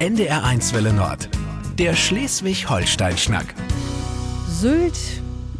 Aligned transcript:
NDR1 0.00 0.72
Welle 0.72 0.94
Nord. 0.94 1.28
Der 1.78 1.94
Schleswig-Holstein-Schnack. 1.94 3.54
Sylt 4.48 4.98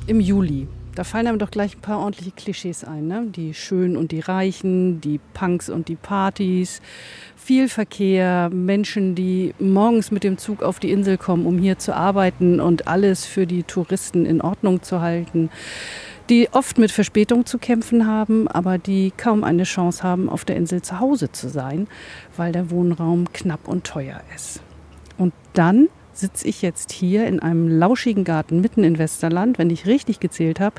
im 0.07 0.19
Juli. 0.19 0.67
Da 0.95 1.05
fallen 1.05 1.27
einem 1.27 1.39
doch 1.39 1.51
gleich 1.51 1.77
ein 1.77 1.83
paar 1.83 1.99
ordentliche 1.99 2.31
Klischees 2.31 2.83
ein. 2.83 3.07
Ne? 3.07 3.27
Die 3.27 3.53
Schönen 3.53 3.99
und 3.99 4.13
die 4.13 4.21
Reichen, 4.21 5.03
die 5.03 5.21
Punks 5.35 5.69
und 5.69 5.89
die 5.89 5.97
Partys, 5.97 6.81
viel 7.37 7.69
Verkehr, 7.69 8.49
Menschen, 8.49 9.15
die 9.15 9.53
morgens 9.59 10.11
mit 10.11 10.25
dem 10.25 10.39
Zug 10.39 10.63
auf 10.63 10.79
die 10.79 10.91
Insel 10.91 11.19
kommen, 11.19 11.45
um 11.45 11.59
hier 11.59 11.79
zu 11.79 11.95
arbeiten 11.95 12.61
und 12.61 12.89
alles 12.89 13.27
für 13.27 13.47
die 13.47 13.65
Touristen 13.65 14.25
in 14.25 14.41
Ordnung 14.41 14.83
zu 14.83 15.03
halten 15.03 15.51
die 16.31 16.49
oft 16.53 16.79
mit 16.79 16.93
Verspätung 16.93 17.45
zu 17.45 17.59
kämpfen 17.59 18.07
haben, 18.07 18.47
aber 18.47 18.79
die 18.79 19.13
kaum 19.17 19.43
eine 19.43 19.65
Chance 19.65 20.05
haben, 20.05 20.29
auf 20.29 20.45
der 20.45 20.57
Insel 20.57 20.81
zu 20.81 21.01
Hause 21.01 21.33
zu 21.33 21.49
sein, 21.49 21.89
weil 22.37 22.53
der 22.53 22.71
Wohnraum 22.71 23.33
knapp 23.33 23.67
und 23.67 23.85
teuer 23.85 24.21
ist. 24.35 24.63
Und 25.19 25.35
dann 25.53 25.89
sitze 26.13 26.47
ich 26.47 26.63
jetzt 26.63 26.93
hier 26.93 27.27
in 27.27 27.41
einem 27.41 27.69
lauschigen 27.69 28.25
Garten 28.25 28.61
mitten 28.61 28.85
in 28.85 28.99
Westerland. 28.99 29.59
Wenn 29.59 29.71
ich 29.71 29.87
richtig 29.87 30.21
gezählt 30.21 30.61
habe, 30.61 30.77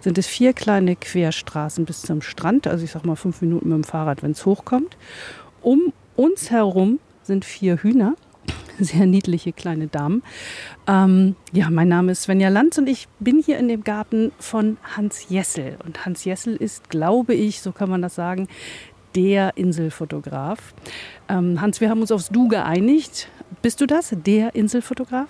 sind 0.00 0.18
es 0.18 0.26
vier 0.26 0.52
kleine 0.52 0.94
Querstraßen 0.94 1.84
bis 1.84 2.02
zum 2.02 2.22
Strand. 2.22 2.66
Also 2.66 2.84
ich 2.84 2.92
sage 2.92 3.06
mal 3.06 3.16
fünf 3.16 3.40
Minuten 3.40 3.70
mit 3.70 3.76
dem 3.76 3.84
Fahrrad, 3.84 4.22
wenn 4.22 4.32
es 4.32 4.46
hochkommt. 4.46 4.96
Um 5.62 5.92
uns 6.14 6.50
herum 6.50 7.00
sind 7.22 7.44
vier 7.44 7.82
Hühner 7.82 8.14
sehr 8.78 9.06
niedliche 9.06 9.52
kleine 9.52 9.86
Damen. 9.86 10.22
Ähm, 10.86 11.36
ja, 11.52 11.70
mein 11.70 11.88
Name 11.88 12.12
ist 12.12 12.22
Svenja 12.22 12.48
Lanz 12.48 12.78
und 12.78 12.88
ich 12.88 13.08
bin 13.20 13.42
hier 13.44 13.58
in 13.58 13.68
dem 13.68 13.84
Garten 13.84 14.32
von 14.38 14.76
Hans 14.96 15.28
Jessel. 15.28 15.76
Und 15.84 16.04
Hans 16.04 16.24
Jessel 16.24 16.56
ist, 16.56 16.90
glaube 16.90 17.34
ich, 17.34 17.60
so 17.60 17.72
kann 17.72 17.90
man 17.90 18.02
das 18.02 18.14
sagen, 18.14 18.48
der 19.14 19.56
Inselfotograf. 19.56 20.74
Ähm, 21.28 21.60
Hans, 21.60 21.80
wir 21.80 21.90
haben 21.90 22.00
uns 22.00 22.12
aufs 22.12 22.28
Du 22.28 22.48
geeinigt. 22.48 23.28
Bist 23.60 23.80
du 23.80 23.86
das, 23.86 24.14
der 24.24 24.54
Inselfotograf? 24.54 25.28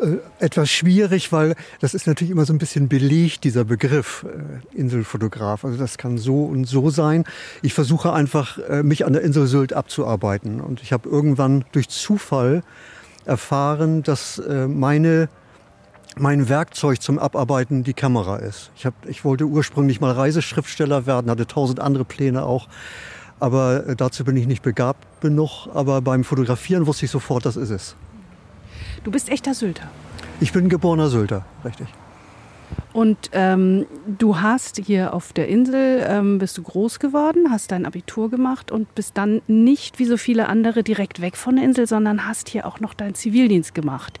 Äh, 0.00 0.16
etwas 0.38 0.70
schwierig, 0.70 1.32
weil 1.32 1.54
das 1.80 1.94
ist 1.94 2.06
natürlich 2.06 2.30
immer 2.30 2.44
so 2.44 2.52
ein 2.52 2.58
bisschen 2.58 2.88
belegt, 2.88 3.44
dieser 3.44 3.64
Begriff 3.64 4.24
äh, 4.24 4.76
Inselfotograf. 4.76 5.64
Also 5.64 5.78
das 5.78 5.98
kann 5.98 6.18
so 6.18 6.44
und 6.44 6.64
so 6.64 6.90
sein. 6.90 7.24
Ich 7.62 7.74
versuche 7.74 8.12
einfach, 8.12 8.58
äh, 8.58 8.82
mich 8.82 9.04
an 9.06 9.12
der 9.12 9.22
Insel 9.22 9.46
Sylt 9.46 9.72
abzuarbeiten. 9.72 10.60
Und 10.60 10.82
ich 10.82 10.92
habe 10.92 11.08
irgendwann 11.08 11.64
durch 11.72 11.88
Zufall 11.88 12.62
erfahren, 13.24 14.02
dass 14.02 14.38
äh, 14.38 14.66
meine 14.68 15.28
mein 16.16 16.48
Werkzeug 16.48 17.02
zum 17.02 17.18
Abarbeiten 17.18 17.82
die 17.82 17.92
Kamera 17.92 18.36
ist. 18.36 18.70
Ich, 18.76 18.86
hab, 18.86 18.94
ich 19.08 19.24
wollte 19.24 19.46
ursprünglich 19.46 20.00
mal 20.00 20.12
Reiseschriftsteller 20.12 21.06
werden, 21.06 21.28
hatte 21.28 21.44
tausend 21.44 21.80
andere 21.80 22.04
Pläne 22.04 22.44
auch. 22.44 22.68
Aber 23.40 23.88
äh, 23.88 23.96
dazu 23.96 24.24
bin 24.24 24.36
ich 24.36 24.46
nicht 24.46 24.62
begabt 24.62 25.04
genug. 25.20 25.66
Aber 25.74 26.00
beim 26.02 26.22
Fotografieren 26.22 26.86
wusste 26.86 27.06
ich 27.06 27.10
sofort, 27.10 27.46
das 27.46 27.56
ist 27.56 27.70
es. 27.70 27.96
Du 29.02 29.10
bist 29.10 29.28
echter 29.28 29.54
Sylter. 29.54 29.90
Ich 30.40 30.52
bin 30.52 30.68
geborener 30.68 31.08
Sylter, 31.08 31.44
richtig. 31.64 31.88
Und 32.92 33.30
ähm, 33.32 33.86
du 34.06 34.40
hast 34.40 34.80
hier 34.84 35.14
auf 35.14 35.32
der 35.32 35.48
Insel, 35.48 36.04
ähm, 36.08 36.38
bist 36.38 36.56
du 36.56 36.62
groß 36.62 37.00
geworden, 37.00 37.50
hast 37.50 37.72
dein 37.72 37.86
Abitur 37.86 38.30
gemacht 38.30 38.70
und 38.70 38.94
bist 38.94 39.16
dann 39.16 39.42
nicht 39.46 39.98
wie 39.98 40.04
so 40.04 40.16
viele 40.16 40.48
andere 40.48 40.82
direkt 40.82 41.20
weg 41.20 41.36
von 41.36 41.56
der 41.56 41.64
Insel, 41.64 41.86
sondern 41.86 42.26
hast 42.26 42.48
hier 42.48 42.66
auch 42.66 42.80
noch 42.80 42.94
deinen 42.94 43.14
Zivildienst 43.14 43.74
gemacht. 43.74 44.18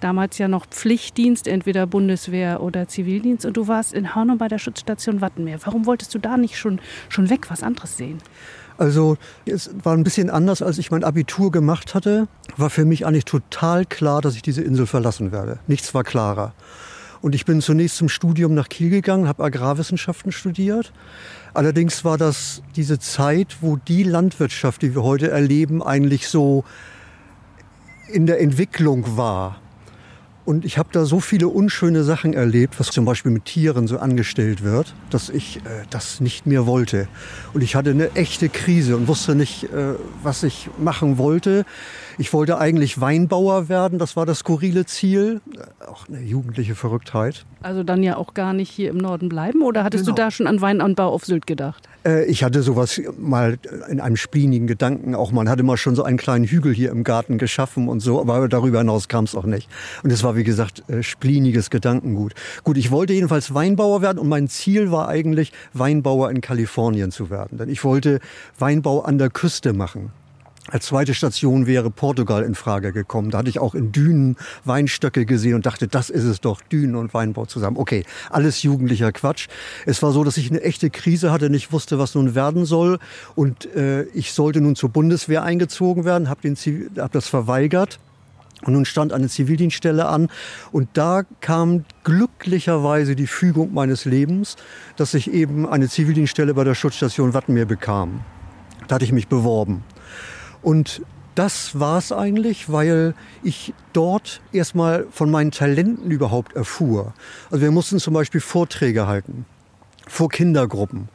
Damals 0.00 0.38
ja 0.38 0.48
noch 0.48 0.66
Pflichtdienst, 0.66 1.46
entweder 1.46 1.86
Bundeswehr 1.86 2.60
oder 2.62 2.88
Zivildienst. 2.88 3.44
Und 3.44 3.56
du 3.56 3.68
warst 3.68 3.92
in 3.92 4.14
Hörnum 4.14 4.38
bei 4.38 4.48
der 4.48 4.58
Schutzstation 4.58 5.20
Wattenmeer. 5.20 5.58
Warum 5.64 5.86
wolltest 5.86 6.14
du 6.14 6.18
da 6.18 6.36
nicht 6.36 6.58
schon, 6.58 6.80
schon 7.08 7.30
weg, 7.30 7.50
was 7.50 7.62
anderes 7.62 7.96
sehen? 7.96 8.18
Also 8.78 9.16
es 9.46 9.70
war 9.82 9.94
ein 9.94 10.04
bisschen 10.04 10.30
anders, 10.30 10.62
als 10.62 10.78
ich 10.78 10.90
mein 10.90 11.04
Abitur 11.04 11.50
gemacht 11.50 11.94
hatte. 11.94 12.28
War 12.56 12.70
für 12.70 12.84
mich 12.84 13.06
eigentlich 13.06 13.24
total 13.24 13.84
klar, 13.84 14.20
dass 14.20 14.34
ich 14.34 14.42
diese 14.42 14.62
Insel 14.62 14.86
verlassen 14.86 15.32
werde. 15.32 15.58
Nichts 15.66 15.94
war 15.94 16.04
klarer. 16.04 16.54
Und 17.20 17.36
ich 17.36 17.44
bin 17.44 17.60
zunächst 17.60 17.96
zum 17.96 18.08
Studium 18.08 18.52
nach 18.52 18.68
Kiel 18.68 18.90
gegangen, 18.90 19.28
habe 19.28 19.44
Agrarwissenschaften 19.44 20.32
studiert. 20.32 20.92
Allerdings 21.54 22.04
war 22.04 22.18
das 22.18 22.62
diese 22.74 22.98
Zeit, 22.98 23.58
wo 23.60 23.76
die 23.76 24.02
Landwirtschaft, 24.02 24.82
die 24.82 24.94
wir 24.96 25.04
heute 25.04 25.30
erleben, 25.30 25.82
eigentlich 25.82 26.26
so 26.26 26.64
in 28.08 28.26
der 28.26 28.40
Entwicklung 28.40 29.16
war. 29.16 29.61
Und 30.44 30.64
ich 30.64 30.76
habe 30.76 30.88
da 30.90 31.04
so 31.04 31.20
viele 31.20 31.48
unschöne 31.48 32.02
Sachen 32.02 32.34
erlebt, 32.34 32.80
was 32.80 32.88
zum 32.88 33.04
Beispiel 33.04 33.30
mit 33.30 33.44
Tieren 33.44 33.86
so 33.86 33.98
angestellt 33.98 34.64
wird, 34.64 34.92
dass 35.10 35.28
ich 35.28 35.58
äh, 35.58 35.84
das 35.90 36.20
nicht 36.20 36.46
mehr 36.46 36.66
wollte. 36.66 37.06
Und 37.54 37.62
ich 37.62 37.76
hatte 37.76 37.90
eine 37.90 38.12
echte 38.14 38.48
Krise 38.48 38.96
und 38.96 39.06
wusste 39.06 39.36
nicht, 39.36 39.64
äh, 39.64 39.94
was 40.22 40.42
ich 40.42 40.68
machen 40.78 41.16
wollte. 41.16 41.64
Ich 42.18 42.32
wollte 42.32 42.58
eigentlich 42.58 43.00
Weinbauer 43.00 43.68
werden, 43.68 43.98
das 43.98 44.16
war 44.16 44.26
das 44.26 44.40
skurrile 44.40 44.86
Ziel. 44.86 45.40
Äh, 45.54 45.86
auch 45.86 46.08
eine 46.08 46.20
jugendliche 46.20 46.74
Verrücktheit. 46.74 47.44
Also 47.62 47.82
dann 47.82 48.02
ja 48.02 48.16
auch 48.16 48.34
gar 48.34 48.52
nicht 48.52 48.70
hier 48.70 48.90
im 48.90 48.98
Norden 48.98 49.28
bleiben 49.28 49.62
oder 49.62 49.84
hattest 49.84 50.04
genau. 50.04 50.16
du 50.16 50.22
da 50.22 50.30
schon 50.30 50.46
an 50.46 50.60
Weinanbau 50.60 51.08
auf 51.08 51.24
Sylt 51.24 51.46
gedacht? 51.46 51.88
Äh, 52.04 52.24
ich 52.24 52.44
hatte 52.44 52.62
sowas 52.62 53.00
mal 53.18 53.58
in 53.88 54.00
einem 54.00 54.16
splinigen 54.16 54.66
Gedanken 54.66 55.14
auch. 55.14 55.32
Man 55.32 55.48
hatte 55.48 55.62
mal 55.62 55.76
schon 55.76 55.94
so 55.94 56.02
einen 56.02 56.18
kleinen 56.18 56.44
Hügel 56.44 56.74
hier 56.74 56.90
im 56.90 57.04
Garten 57.04 57.38
geschaffen 57.38 57.88
und 57.88 58.00
so, 58.00 58.20
aber 58.20 58.48
darüber 58.48 58.78
hinaus 58.78 59.08
kam 59.08 59.24
es 59.24 59.34
auch 59.34 59.46
nicht. 59.46 59.68
Und 60.02 60.12
es 60.12 60.22
war, 60.22 60.36
wie 60.36 60.44
gesagt, 60.44 60.88
äh, 60.88 61.02
spliniges 61.02 61.70
Gedankengut. 61.70 62.34
Gut, 62.64 62.76
ich 62.76 62.90
wollte 62.90 63.12
jedenfalls 63.12 63.54
Weinbauer 63.54 64.02
werden 64.02 64.18
und 64.18 64.28
mein 64.28 64.48
Ziel 64.48 64.90
war 64.90 65.08
eigentlich, 65.08 65.52
Weinbauer 65.72 66.30
in 66.30 66.40
Kalifornien 66.40 67.10
zu 67.10 67.30
werden. 67.30 67.58
Denn 67.58 67.68
ich 67.68 67.84
wollte 67.84 68.20
Weinbau 68.58 69.02
an 69.02 69.18
der 69.18 69.30
Küste 69.30 69.72
machen. 69.72 70.10
Als 70.68 70.86
zweite 70.86 71.12
Station 71.12 71.66
wäre 71.66 71.90
Portugal 71.90 72.44
in 72.44 72.54
Frage 72.54 72.92
gekommen. 72.92 73.32
Da 73.32 73.38
hatte 73.38 73.48
ich 73.48 73.58
auch 73.58 73.74
in 73.74 73.90
Dünen 73.90 74.36
Weinstöcke 74.64 75.26
gesehen 75.26 75.54
und 75.54 75.66
dachte, 75.66 75.88
das 75.88 76.08
ist 76.08 76.22
es 76.22 76.40
doch, 76.40 76.60
Dünen 76.60 76.94
und 76.94 77.12
Weinbau 77.14 77.46
zusammen. 77.46 77.76
Okay, 77.76 78.04
alles 78.30 78.62
jugendlicher 78.62 79.10
Quatsch. 79.10 79.48
Es 79.86 80.04
war 80.04 80.12
so, 80.12 80.22
dass 80.22 80.36
ich 80.36 80.50
eine 80.50 80.62
echte 80.62 80.88
Krise 80.88 81.32
hatte, 81.32 81.50
nicht 81.50 81.72
wusste, 81.72 81.98
was 81.98 82.14
nun 82.14 82.36
werden 82.36 82.64
soll. 82.64 83.00
Und 83.34 83.74
äh, 83.74 84.04
ich 84.14 84.32
sollte 84.32 84.60
nun 84.60 84.76
zur 84.76 84.90
Bundeswehr 84.90 85.42
eingezogen 85.42 86.04
werden, 86.04 86.28
habe 86.28 86.48
hab 86.98 87.12
das 87.12 87.26
verweigert. 87.26 87.98
Und 88.64 88.74
nun 88.74 88.84
stand 88.84 89.12
eine 89.12 89.28
Zivildienststelle 89.28 90.06
an 90.06 90.28
und 90.70 90.88
da 90.92 91.24
kam 91.40 91.84
glücklicherweise 92.04 93.16
die 93.16 93.26
Fügung 93.26 93.74
meines 93.74 94.04
Lebens, 94.04 94.54
dass 94.96 95.14
ich 95.14 95.32
eben 95.32 95.68
eine 95.68 95.88
Zivildienststelle 95.88 96.54
bei 96.54 96.62
der 96.62 96.76
Schutzstation 96.76 97.34
Wattenmeer 97.34 97.66
bekam. 97.66 98.20
Da 98.86 98.94
hatte 98.94 99.04
ich 99.04 99.10
mich 99.10 99.26
beworben. 99.26 99.82
Und 100.62 101.02
das 101.34 101.78
war 101.78 101.98
es 101.98 102.12
eigentlich, 102.12 102.70
weil 102.70 103.14
ich 103.42 103.72
dort 103.92 104.40
erstmal 104.52 105.06
von 105.10 105.30
meinen 105.30 105.50
Talenten 105.50 106.10
überhaupt 106.10 106.54
erfuhr. 106.54 107.14
Also 107.50 107.62
wir 107.62 107.70
mussten 107.70 107.98
zum 107.98 108.14
Beispiel 108.14 108.40
Vorträge 108.40 109.06
halten 109.06 109.46
vor 110.06 110.28
Kindergruppen. 110.28 111.08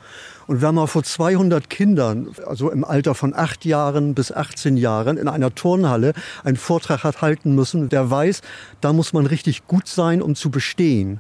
Und 0.48 0.62
wenn 0.62 0.76
man 0.76 0.88
vor 0.88 1.04
200 1.04 1.70
Kindern, 1.70 2.30
also 2.46 2.72
im 2.72 2.86
Alter 2.86 3.16
von 3.16 3.34
acht 3.36 3.66
Jahren 3.66 4.16
bis 4.16 4.32
18 4.32 4.78
Jahren, 4.78 5.18
in 5.18 5.28
einer 5.28 5.54
Turnhalle 5.54 6.14
einen 6.44 6.56
Vortrag 6.56 7.04
hat 7.04 7.22
halten 7.22 7.54
müssen, 7.54 7.90
der 7.90 8.10
weiß, 8.10 8.42
da 8.80 8.94
muss 8.94 9.12
man 9.12 9.26
richtig 9.26 9.68
gut 9.68 9.88
sein, 9.88 10.22
um 10.22 10.36
zu 10.36 10.50
bestehen. 10.50 11.20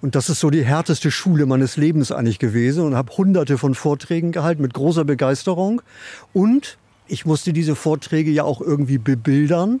Und 0.00 0.14
das 0.14 0.30
ist 0.30 0.40
so 0.40 0.48
die 0.48 0.64
härteste 0.64 1.10
Schule 1.10 1.46
meines 1.46 1.76
Lebens 1.76 2.10
eigentlich 2.10 2.38
gewesen 2.38 2.84
und 2.84 2.96
habe 2.96 3.16
hunderte 3.16 3.58
von 3.58 3.74
Vorträgen 3.74 4.32
gehalten 4.32 4.62
mit 4.62 4.74
großer 4.74 5.04
Begeisterung. 5.04 5.82
Und 6.32 6.78
ich 7.12 7.26
musste 7.26 7.52
diese 7.52 7.76
Vorträge 7.76 8.30
ja 8.30 8.44
auch 8.44 8.60
irgendwie 8.60 8.98
bebildern. 8.98 9.80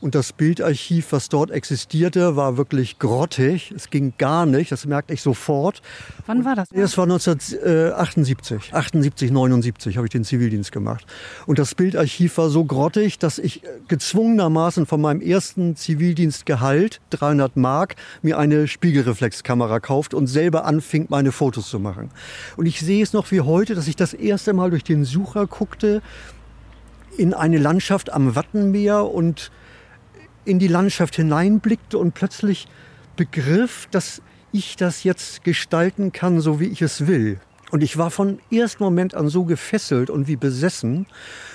Und 0.00 0.14
das 0.14 0.32
Bildarchiv, 0.32 1.10
was 1.10 1.28
dort 1.28 1.50
existierte, 1.50 2.36
war 2.36 2.56
wirklich 2.56 3.00
grottig. 3.00 3.72
Es 3.74 3.90
ging 3.90 4.12
gar 4.16 4.46
nicht, 4.46 4.70
das 4.70 4.86
merkte 4.86 5.12
ich 5.12 5.22
sofort. 5.22 5.82
Wann 6.26 6.44
war 6.44 6.54
das? 6.54 6.68
Es 6.70 6.96
war 6.96 7.02
1978, 7.04 8.72
78, 8.72 9.32
79 9.32 9.96
habe 9.96 10.06
ich 10.06 10.12
den 10.12 10.22
Zivildienst 10.22 10.70
gemacht. 10.70 11.04
Und 11.46 11.58
das 11.58 11.74
Bildarchiv 11.74 12.38
war 12.38 12.48
so 12.48 12.64
grottig, 12.64 13.18
dass 13.18 13.40
ich 13.40 13.62
gezwungenermaßen 13.88 14.86
von 14.86 15.00
meinem 15.00 15.20
ersten 15.20 15.74
Zivildienstgehalt, 15.74 17.00
300 17.10 17.56
Mark, 17.56 17.96
mir 18.22 18.38
eine 18.38 18.68
Spiegelreflexkamera 18.68 19.80
kauft 19.80 20.14
und 20.14 20.28
selber 20.28 20.64
anfing, 20.64 21.06
meine 21.08 21.32
Fotos 21.32 21.68
zu 21.68 21.80
machen. 21.80 22.10
Und 22.56 22.66
ich 22.66 22.78
sehe 22.78 23.02
es 23.02 23.12
noch 23.12 23.32
wie 23.32 23.40
heute, 23.40 23.74
dass 23.74 23.88
ich 23.88 23.96
das 23.96 24.14
erste 24.14 24.52
Mal 24.52 24.70
durch 24.70 24.84
den 24.84 25.04
Sucher 25.04 25.48
guckte, 25.48 26.02
in 27.18 27.34
eine 27.34 27.58
Landschaft 27.58 28.12
am 28.12 28.34
Wattenmeer 28.34 29.04
und 29.04 29.50
in 30.44 30.58
die 30.58 30.68
Landschaft 30.68 31.16
hineinblickte 31.16 31.98
und 31.98 32.14
plötzlich 32.14 32.68
begriff, 33.16 33.88
dass 33.90 34.22
ich 34.52 34.76
das 34.76 35.04
jetzt 35.04 35.44
gestalten 35.44 36.12
kann, 36.12 36.40
so 36.40 36.60
wie 36.60 36.66
ich 36.66 36.80
es 36.80 37.06
will. 37.06 37.38
Und 37.70 37.82
ich 37.82 37.98
war 37.98 38.10
von 38.10 38.38
ersten 38.50 38.82
Moment 38.82 39.14
an 39.14 39.28
so 39.28 39.44
gefesselt 39.44 40.08
und 40.08 40.26
wie 40.26 40.36
besessen, 40.36 41.06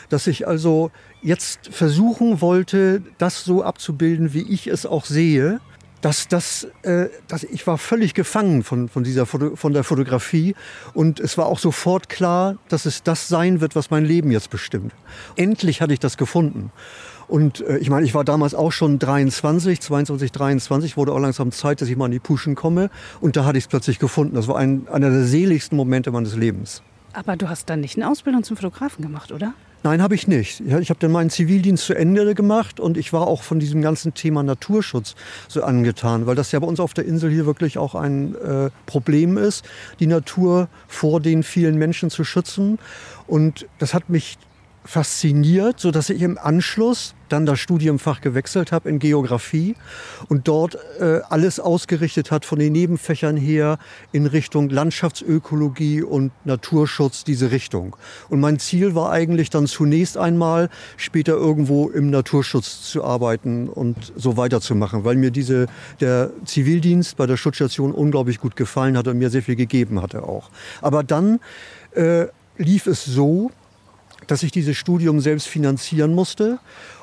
dass 0.10 0.28
ich 0.28 0.48
also 0.48 0.92
jetzt 1.24 1.70
versuchen 1.74 2.40
wollte, 2.40 3.02
das 3.18 3.44
so 3.44 3.64
abzubilden, 3.64 4.34
wie 4.34 4.44
ich 4.44 4.68
es 4.68 4.86
auch 4.86 5.06
sehe. 5.06 5.60
Dass, 6.04 6.28
dass, 6.28 6.68
äh, 6.82 7.08
dass 7.30 7.44
ich 7.44 7.66
war 7.66 7.78
völlig 7.78 8.14
gefangen 8.14 8.64
von, 8.64 8.90
von, 8.90 9.06
dieser 9.06 9.26
Foto, 9.26 9.56
von 9.56 9.72
der 9.72 9.86
Fotografie 9.86 10.54
und 10.94 11.22
es 11.22 11.38
war 11.38 11.46
auch 11.46 11.60
sofort 11.60 12.10
klar, 12.10 12.58
dass 12.68 12.86
es 12.86 13.04
das 13.04 13.30
sein 13.30 13.62
wird, 13.62 13.74
was 13.76 13.90
mein 13.90 14.04
Leben 14.04 14.30
jetzt 14.30 14.50
bestimmt. 14.50 14.94
Endlich 15.38 15.82
hatte 15.82 15.94
ich 15.94 16.00
das 16.00 16.18
gefunden. 16.18 16.72
Und 17.30 17.62
äh, 17.62 17.78
ich 17.78 17.90
meine, 17.90 18.06
ich 18.06 18.14
war 18.14 18.26
damals 18.26 18.54
auch 18.54 18.74
schon 18.74 19.00
23, 19.00 19.80
22, 19.80 20.34
23, 20.34 20.98
wurde 20.98 21.14
auch 21.14 21.20
langsam 21.20 21.54
Zeit, 21.54 21.82
dass 21.82 21.88
ich 21.88 21.96
mal 21.96 22.08
in 22.08 22.12
die 22.12 22.20
Puschen 22.20 22.56
komme. 22.56 22.90
Und 23.22 23.38
da 23.38 23.46
hatte 23.46 23.58
ich 23.58 23.64
es 23.64 23.68
plötzlich 23.70 23.98
gefunden. 23.98 24.36
Das 24.36 24.50
war 24.50 24.58
ein, 24.58 24.88
einer 24.92 25.10
der 25.10 25.24
seligsten 25.24 25.78
Momente 25.78 26.12
meines 26.12 26.36
Lebens. 26.36 26.84
Aber 27.14 27.38
du 27.38 27.48
hast 27.48 27.70
dann 27.70 27.80
nicht 27.80 27.96
eine 27.96 28.10
Ausbildung 28.10 28.44
zum 28.44 28.58
Fotografen 28.58 29.02
gemacht, 29.02 29.32
oder? 29.32 29.54
Nein, 29.84 30.02
habe 30.02 30.16
ich 30.16 30.30
nicht. 30.30 30.62
Ich 30.62 30.90
habe 30.90 31.00
dann 31.00 31.12
meinen 31.12 31.30
Zivildienst 31.30 31.86
zu 31.86 31.94
Ende 31.94 32.36
gemacht 32.36 32.80
und 32.80 32.98
ich 32.98 33.12
war 33.12 33.28
auch 33.28 33.44
von 33.44 33.60
diesem 33.60 33.82
ganzen 33.82 34.14
Thema 34.14 34.42
Naturschutz 34.42 35.14
so 35.50 35.62
angetan, 35.62 36.26
weil 36.26 36.36
das 36.36 36.54
ja 36.54 36.60
bei 36.60 36.68
uns 36.68 36.80
auf 36.80 36.94
der 36.94 37.06
Insel 37.06 37.30
hier 37.30 37.46
wirklich 37.46 37.78
auch 37.78 37.94
ein 37.94 38.34
äh, 38.36 38.70
Problem 38.86 39.38
ist, 39.38 39.66
die 40.00 40.08
Natur 40.08 40.70
vor 40.88 41.20
den 41.20 41.44
vielen 41.44 41.78
Menschen 41.78 42.10
zu 42.10 42.24
schützen. 42.24 42.80
Und 43.28 43.68
das 43.78 43.94
hat 43.94 44.10
mich 44.10 44.38
fasziniert, 44.86 45.80
so 45.80 45.92
dass 45.92 46.10
ich 46.10 46.22
im 46.22 46.38
Anschluss 46.38 47.16
dann 47.30 47.46
das 47.46 47.60
Studiumfach 47.60 48.22
gewechselt 48.22 48.72
habe 48.72 48.90
in 48.90 49.00
Geografie 49.00 49.76
und 50.30 50.48
dort 50.48 50.78
äh, 51.00 51.22
alles 51.30 51.60
ausgerichtet 51.60 52.32
hat 52.32 52.46
von 52.46 52.60
den 52.60 52.74
Nebenfächern 52.74 53.38
her 53.38 53.80
in 54.12 54.28
Richtung 54.28 54.70
Landschaftsökologie 54.70 56.04
und 56.04 56.32
Naturschutz 56.46 57.24
diese 57.24 57.52
Richtung. 57.52 57.96
Und 58.30 58.40
mein 58.40 58.60
Ziel 58.60 58.94
war 58.94 59.12
eigentlich 59.12 59.50
dann 59.50 59.68
zunächst 59.68 60.18
einmal 60.18 60.70
später 60.98 61.34
irgendwo 61.34 61.90
im 61.90 62.10
Naturschutz 62.10 62.84
zu 62.92 63.04
arbeiten 63.04 63.68
und 63.68 64.14
so 64.16 64.38
weiterzumachen, 64.38 65.04
weil 65.04 65.16
mir 65.16 65.32
diese 65.32 65.68
der 66.02 66.30
Zivildienst 66.46 67.18
bei 67.18 67.26
der 67.26 67.38
Schutzstation 67.38 67.94
unglaublich 67.94 68.40
gut 68.40 68.56
gefallen 68.56 68.98
hat 68.98 69.08
und 69.08 69.18
mir 69.18 69.30
sehr 69.30 69.44
viel 69.44 69.56
gegeben 69.56 70.02
hatte 70.02 70.24
auch. 70.24 70.52
Aber 70.82 71.04
dann 71.04 71.40
äh, 71.96 72.28
lief 72.58 72.86
es 72.86 73.06
so, 73.06 73.52
dass 74.28 74.44
ich 74.44 74.52
dieses 74.52 74.78
Studium 74.78 75.20
selbst 75.20 75.48
finanzieren 75.48 76.14
musste. 76.14 76.60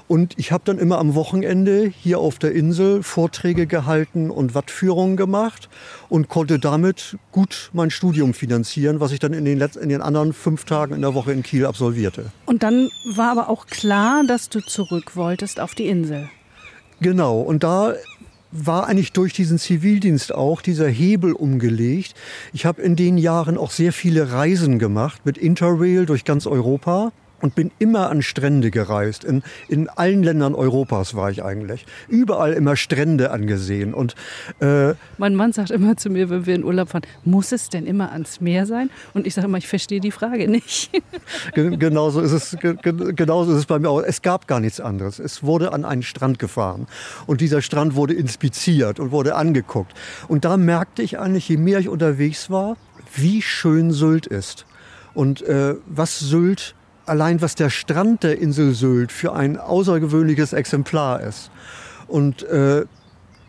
Und 0.08 0.36
ich 0.38 0.50
habe 0.50 0.64
dann 0.64 0.78
immer 0.78 0.98
am 0.98 1.14
Wochenende 1.14 1.84
hier 1.84 2.18
auf 2.18 2.40
der 2.40 2.50
Insel 2.50 3.04
Vorträge 3.04 3.68
gehalten 3.68 4.30
und 4.30 4.56
Wattführungen 4.56 5.16
gemacht 5.16 5.68
und 6.08 6.28
konnte 6.28 6.58
damit 6.58 7.16
gut 7.30 7.70
mein 7.72 7.90
Studium 7.90 8.34
finanzieren, 8.34 8.98
was 8.98 9.12
ich 9.12 9.20
dann 9.20 9.32
in 9.32 9.44
den, 9.44 9.56
letzten, 9.56 9.84
in 9.84 9.88
den 9.88 10.02
anderen 10.02 10.32
fünf 10.32 10.64
Tagen 10.64 10.96
in 10.96 11.02
der 11.02 11.14
Woche 11.14 11.32
in 11.32 11.44
Kiel 11.44 11.64
absolvierte. 11.64 12.32
Und 12.44 12.64
dann 12.64 12.90
war 13.14 13.30
aber 13.30 13.48
auch 13.48 13.66
klar, 13.66 14.24
dass 14.26 14.48
du 14.48 14.60
zurück 14.60 15.14
wolltest 15.14 15.60
auf 15.60 15.76
die 15.76 15.86
Insel. 15.86 16.28
Genau, 17.00 17.40
und 17.40 17.62
da 17.62 17.94
war 18.52 18.86
eigentlich 18.86 19.12
durch 19.12 19.32
diesen 19.32 19.58
Zivildienst 19.58 20.34
auch 20.34 20.60
dieser 20.62 20.88
Hebel 20.88 21.32
umgelegt. 21.32 22.14
Ich 22.52 22.66
habe 22.66 22.82
in 22.82 22.96
den 22.96 23.18
Jahren 23.18 23.56
auch 23.56 23.70
sehr 23.70 23.92
viele 23.92 24.32
Reisen 24.32 24.78
gemacht 24.78 25.24
mit 25.24 25.38
Interrail 25.38 26.06
durch 26.06 26.24
ganz 26.24 26.46
Europa 26.46 27.12
und 27.40 27.54
bin 27.54 27.70
immer 27.78 28.10
an 28.10 28.22
Strände 28.22 28.70
gereist. 28.70 29.24
In, 29.24 29.42
in 29.68 29.88
allen 29.88 30.22
Ländern 30.22 30.54
Europas 30.54 31.14
war 31.14 31.30
ich 31.30 31.42
eigentlich. 31.42 31.86
Überall 32.08 32.52
immer 32.52 32.76
Strände 32.76 33.30
angesehen. 33.30 33.94
Und, 33.94 34.14
äh, 34.60 34.94
mein 35.18 35.34
Mann 35.34 35.52
sagt 35.52 35.70
immer 35.70 35.96
zu 35.96 36.10
mir, 36.10 36.30
wenn 36.30 36.46
wir 36.46 36.54
in 36.54 36.64
Urlaub 36.64 36.90
fahren, 36.90 37.02
muss 37.24 37.52
es 37.52 37.68
denn 37.68 37.86
immer 37.86 38.12
ans 38.12 38.40
Meer 38.40 38.66
sein? 38.66 38.90
Und 39.14 39.26
ich 39.26 39.34
sage 39.34 39.46
immer, 39.46 39.58
ich 39.58 39.68
verstehe 39.68 40.00
die 40.00 40.10
Frage 40.10 40.48
nicht. 40.48 40.90
genauso, 41.54 42.20
ist 42.20 42.32
es, 42.32 42.56
genauso 42.60 43.52
ist 43.52 43.58
es 43.58 43.66
bei 43.66 43.78
mir 43.78 43.90
auch. 43.90 44.02
Es 44.02 44.22
gab 44.22 44.46
gar 44.46 44.60
nichts 44.60 44.80
anderes. 44.80 45.18
Es 45.18 45.42
wurde 45.42 45.72
an 45.72 45.84
einen 45.84 46.02
Strand 46.02 46.38
gefahren. 46.38 46.86
Und 47.26 47.40
dieser 47.40 47.62
Strand 47.62 47.94
wurde 47.94 48.14
inspiziert 48.14 49.00
und 49.00 49.10
wurde 49.10 49.34
angeguckt. 49.34 49.94
Und 50.28 50.44
da 50.44 50.56
merkte 50.56 51.02
ich 51.02 51.18
eigentlich, 51.18 51.48
je 51.48 51.56
mehr 51.56 51.78
ich 51.78 51.88
unterwegs 51.88 52.50
war, 52.50 52.76
wie 53.14 53.42
schön 53.42 53.90
Sylt 53.90 54.26
ist. 54.26 54.66
Und 55.14 55.42
äh, 55.42 55.74
was 55.86 56.18
Sylt 56.20 56.74
allein 57.10 57.42
was 57.42 57.56
der 57.56 57.70
Strand 57.70 58.22
der 58.22 58.38
Insel 58.38 58.72
Sylt 58.72 59.12
für 59.12 59.34
ein 59.34 59.58
außergewöhnliches 59.58 60.52
Exemplar 60.52 61.20
ist. 61.20 61.50
Und 62.06 62.44
äh, 62.44 62.86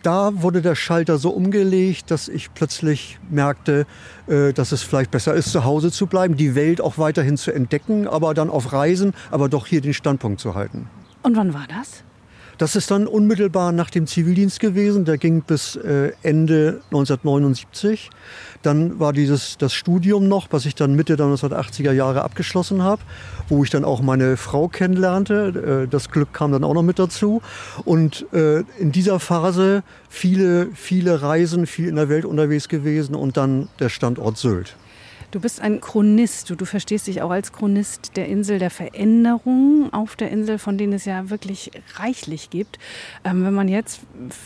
da 0.03 0.41
wurde 0.41 0.63
der 0.63 0.75
Schalter 0.75 1.19
so 1.19 1.29
umgelegt, 1.29 2.09
dass 2.09 2.27
ich 2.27 2.53
plötzlich 2.53 3.19
merkte, 3.29 3.85
äh, 4.27 4.51
dass 4.51 4.71
es 4.71 4.81
vielleicht 4.81 5.11
besser 5.11 5.35
ist, 5.35 5.51
zu 5.51 5.63
Hause 5.63 5.91
zu 5.91 6.07
bleiben, 6.07 6.35
die 6.35 6.55
Welt 6.55 6.81
auch 6.81 6.97
weiterhin 6.97 7.37
zu 7.37 7.51
entdecken, 7.51 8.07
aber 8.07 8.33
dann 8.33 8.49
auf 8.49 8.73
Reisen, 8.73 9.13
aber 9.29 9.47
doch 9.47 9.67
hier 9.67 9.81
den 9.81 9.93
Standpunkt 9.93 10.39
zu 10.39 10.55
halten. 10.55 10.89
Und 11.21 11.37
wann 11.37 11.53
war 11.53 11.65
das? 11.67 12.03
Das 12.61 12.75
ist 12.75 12.91
dann 12.91 13.07
unmittelbar 13.07 13.71
nach 13.71 13.89
dem 13.89 14.05
Zivildienst 14.05 14.59
gewesen. 14.59 15.03
Der 15.03 15.17
ging 15.17 15.41
bis 15.41 15.75
äh, 15.77 16.11
Ende 16.21 16.81
1979. 16.91 18.11
Dann 18.61 18.99
war 18.99 19.13
dieses 19.13 19.57
das 19.57 19.73
Studium 19.73 20.27
noch, 20.27 20.45
was 20.51 20.67
ich 20.67 20.75
dann 20.75 20.93
Mitte 20.93 21.17
der 21.17 21.25
1980er 21.25 21.91
Jahre 21.91 22.21
abgeschlossen 22.21 22.83
habe, 22.83 23.01
wo 23.49 23.63
ich 23.63 23.71
dann 23.71 23.83
auch 23.83 24.03
meine 24.03 24.37
Frau 24.37 24.67
kennenlernte. 24.67 25.85
Äh, 25.85 25.87
das 25.87 26.11
Glück 26.11 26.33
kam 26.33 26.51
dann 26.51 26.63
auch 26.63 26.75
noch 26.75 26.83
mit 26.83 26.99
dazu. 26.99 27.41
Und 27.83 28.31
äh, 28.31 28.59
in 28.77 28.91
dieser 28.91 29.19
Phase 29.19 29.81
viele, 30.07 30.67
viele 30.75 31.23
Reisen, 31.23 31.65
viel 31.65 31.87
in 31.87 31.95
der 31.95 32.09
Welt 32.09 32.25
unterwegs 32.25 32.69
gewesen 32.69 33.15
und 33.15 33.37
dann 33.37 33.69
der 33.79 33.89
Standort 33.89 34.37
Sylt. 34.37 34.75
Du 35.31 35.39
bist 35.39 35.61
ein 35.61 35.79
Chronist, 35.79 36.49
du, 36.49 36.55
du 36.55 36.65
verstehst 36.65 37.07
dich 37.07 37.21
auch 37.21 37.31
als 37.31 37.53
Chronist 37.53 38.17
der 38.17 38.27
Insel 38.27 38.59
der 38.59 38.69
Veränderungen 38.69 39.91
auf 39.93 40.17
der 40.17 40.29
Insel, 40.29 40.57
von 40.57 40.77
denen 40.77 40.91
es 40.91 41.05
ja 41.05 41.29
wirklich 41.29 41.71
reichlich 41.95 42.49
gibt. 42.49 42.79
Ähm, 43.23 43.45
wenn 43.45 43.53
man 43.53 43.69
jetzt 43.69 44.01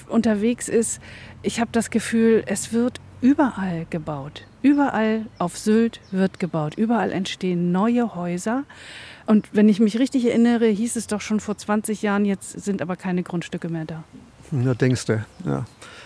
unterwegs 0.07 0.69
ist, 0.69 1.01
ich 1.41 1.59
habe 1.59 1.71
das 1.71 1.89
Gefühl, 1.89 2.43
es 2.45 2.71
wird 2.71 3.01
überall 3.19 3.87
gebaut. 3.89 4.43
Überall 4.61 5.25
auf 5.39 5.57
Sylt 5.57 6.01
wird 6.11 6.39
gebaut. 6.39 6.75
Überall 6.77 7.11
entstehen 7.11 7.71
neue 7.71 8.13
Häuser. 8.13 8.63
Und 9.25 9.47
wenn 9.53 9.67
ich 9.69 9.79
mich 9.79 9.97
richtig 9.97 10.27
erinnere, 10.27 10.67
hieß 10.67 10.97
es 10.97 11.07
doch 11.07 11.21
schon 11.21 11.39
vor 11.39 11.57
20 11.57 12.03
Jahren, 12.03 12.25
jetzt 12.25 12.51
sind 12.63 12.83
aber 12.83 12.95
keine 12.95 13.23
Grundstücke 13.23 13.69
mehr 13.69 13.85
da. 13.85 14.03
Ja, 14.51 14.75
denkst 14.75 15.05
du. 15.05 15.25
Ja. 15.45 15.65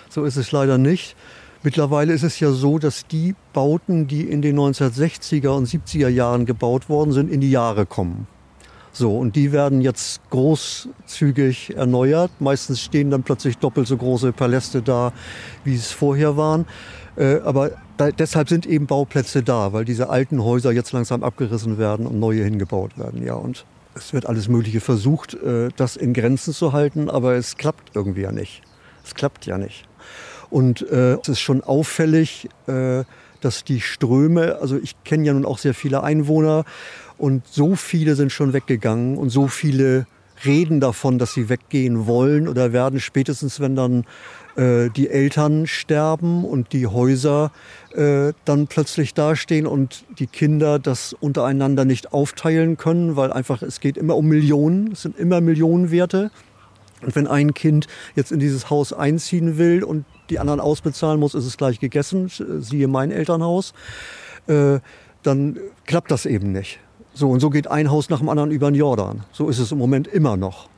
So 0.09 0.23
ist 0.23 0.37
es 0.37 0.53
leider 0.53 0.77
nicht. 0.77 1.17
Mittlerweile 1.61 2.13
ist 2.13 2.23
es 2.23 2.39
ja 2.39 2.51
so, 2.51 2.79
dass 2.79 3.05
die 3.05 3.35
Bauten, 3.51 4.07
die 4.07 4.21
in 4.21 4.41
den 4.41 4.57
1960er 4.57 5.49
und 5.49 5.67
70er 5.67 6.07
Jahren 6.07 6.45
gebaut 6.45 6.87
worden 6.87 7.11
sind, 7.11 7.29
in 7.29 7.41
die 7.41 7.51
Jahre 7.51 7.85
kommen. 7.85 8.27
So, 8.93 9.17
und 9.17 9.35
die 9.35 9.51
werden 9.51 9.81
jetzt 9.81 10.21
großzügig 10.29 11.75
erneuert. 11.75 12.31
Meistens 12.39 12.81
stehen 12.81 13.11
dann 13.11 13.23
plötzlich 13.23 13.57
doppelt 13.57 13.87
so 13.87 13.97
große 13.97 14.31
Paläste 14.31 14.81
da, 14.81 15.11
wie 15.63 15.75
es 15.75 15.91
vorher 15.91 16.37
waren. 16.37 16.65
Äh, 17.17 17.39
aber 17.43 17.71
da, 17.97 18.11
deshalb 18.11 18.47
sind 18.47 18.65
eben 18.65 18.87
Bauplätze 18.87 19.43
da, 19.43 19.73
weil 19.73 19.83
diese 19.83 20.09
alten 20.09 20.41
Häuser 20.41 20.71
jetzt 20.71 20.93
langsam 20.93 21.23
abgerissen 21.23 21.77
werden 21.77 22.07
und 22.07 22.19
neue 22.19 22.43
hingebaut 22.45 22.97
werden. 22.97 23.25
Ja, 23.25 23.33
und 23.33 23.65
es 23.95 24.13
wird 24.13 24.25
alles 24.25 24.47
Mögliche 24.47 24.79
versucht, 24.79 25.33
äh, 25.33 25.67
das 25.75 25.97
in 25.97 26.13
Grenzen 26.13 26.53
zu 26.53 26.71
halten, 26.71 27.09
aber 27.09 27.35
es 27.35 27.57
klappt 27.57 27.95
irgendwie 27.95 28.21
ja 28.21 28.31
nicht. 28.31 28.61
Es 29.03 29.13
klappt 29.13 29.45
ja 29.45 29.57
nicht. 29.57 29.88
Und 30.49 30.81
äh, 30.89 31.15
es 31.21 31.29
ist 31.29 31.39
schon 31.39 31.63
auffällig, 31.63 32.49
äh, 32.67 33.03
dass 33.41 33.63
die 33.63 33.81
Ströme, 33.81 34.57
also 34.61 34.77
ich 34.77 34.95
kenne 35.03 35.25
ja 35.25 35.33
nun 35.33 35.45
auch 35.45 35.57
sehr 35.57 35.73
viele 35.73 36.03
Einwohner 36.03 36.65
und 37.17 37.47
so 37.47 37.75
viele 37.75 38.15
sind 38.15 38.31
schon 38.31 38.53
weggegangen 38.53 39.17
und 39.17 39.29
so 39.29 39.47
viele 39.47 40.07
reden 40.45 40.79
davon, 40.79 41.19
dass 41.19 41.33
sie 41.33 41.49
weggehen 41.49 42.07
wollen 42.07 42.47
oder 42.47 42.71
werden, 42.71 42.99
spätestens 42.99 43.59
wenn 43.59 43.75
dann 43.75 44.05
äh, 44.55 44.89
die 44.89 45.09
Eltern 45.09 45.67
sterben 45.67 46.45
und 46.45 46.71
die 46.73 46.87
Häuser 46.87 47.51
äh, 47.93 48.33
dann 48.45 48.67
plötzlich 48.67 49.13
dastehen 49.13 49.67
und 49.67 50.05
die 50.17 50.27
Kinder 50.27 50.79
das 50.79 51.13
untereinander 51.13 51.85
nicht 51.85 52.13
aufteilen 52.13 52.77
können, 52.77 53.15
weil 53.15 53.33
einfach 53.33 53.61
es 53.61 53.79
geht 53.79 53.97
immer 53.97 54.15
um 54.15 54.27
Millionen, 54.27 54.93
es 54.93 55.01
sind 55.01 55.17
immer 55.17 55.41
Millionenwerte. 55.41 56.31
Und 57.01 57.15
wenn 57.15 57.27
ein 57.27 57.53
Kind 57.53 57.87
jetzt 58.15 58.31
in 58.31 58.39
dieses 58.39 58.69
Haus 58.69 58.91
einziehen 58.91 59.57
will 59.57 59.83
und 59.83 60.03
die 60.29 60.39
anderen 60.39 60.59
ausbezahlen 60.59 61.19
muss, 61.19 61.33
ist 61.33 61.45
es 61.45 61.57
gleich 61.57 61.79
gegessen, 61.79 62.29
siehe 62.59 62.87
mein 62.87 63.11
Elternhaus, 63.11 63.73
äh, 64.47 64.79
dann 65.23 65.57
klappt 65.85 66.11
das 66.11 66.25
eben 66.25 66.51
nicht. 66.51 66.79
So, 67.13 67.29
und 67.29 67.39
so 67.39 67.49
geht 67.49 67.67
ein 67.67 67.91
Haus 67.91 68.09
nach 68.09 68.19
dem 68.19 68.29
anderen 68.29 68.51
über 68.51 68.71
den 68.71 68.75
Jordan. 68.75 69.23
So 69.31 69.49
ist 69.49 69.59
es 69.59 69.71
im 69.71 69.77
Moment 69.77 70.07
immer 70.07 70.37
noch. 70.37 70.69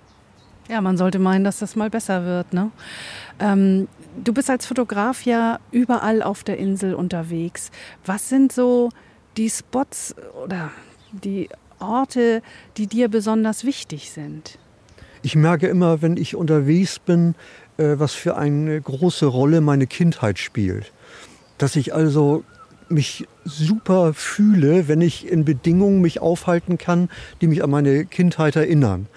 Ja, 0.70 0.82
man 0.82 0.98
sollte 0.98 1.20
meinen, 1.20 1.44
dass 1.44 1.60
das 1.60 1.76
mal 1.76 1.90
besser 1.90 2.26
wird. 2.26 2.54
Ne? 2.54 2.72
Ähm, 3.40 3.88
du 4.24 4.34
bist 4.34 4.50
als 4.50 4.66
Fotograf 4.66 5.24
ja 5.24 5.60
überall 5.72 6.24
auf 6.24 6.44
der 6.44 6.58
Insel 6.58 6.94
unterwegs. 6.94 7.72
Was 8.06 8.30
sind 8.30 8.52
so 8.52 8.90
die 9.38 9.50
Spots 9.50 10.16
oder 10.44 10.72
die 11.12 11.50
Orte, 11.80 12.42
die 12.78 12.88
dir 12.88 13.10
besonders 13.10 13.66
wichtig 13.66 14.12
sind? 14.12 14.58
Ich 15.24 15.36
merke 15.36 15.68
immer, 15.68 16.02
wenn 16.02 16.18
ich 16.18 16.36
unterwegs 16.36 17.00
bin, 17.00 17.36
äh, 17.71 17.71
was 18.00 18.14
für 18.14 18.38
eine 18.38 18.80
große 18.80 19.26
Rolle 19.26 19.62
meine 19.62 19.88
Kindheit 19.88 20.40
spielt. 20.40 20.92
Dass 21.58 21.76
ich 21.76 21.94
also 21.94 22.44
mich 22.92 23.28
super 23.46 24.14
fühle, 24.14 24.88
wenn 24.88 25.02
ich 25.02 25.28
in 25.30 25.46
Bedingungen 25.46 26.02
mich 26.02 26.22
aufhalten 26.22 26.78
kann, 26.78 27.10
die 27.40 27.48
mich 27.48 27.64
an 27.64 27.70
meine 27.70 28.06
Kindheit 28.06 28.56
erinnern. 28.56 29.08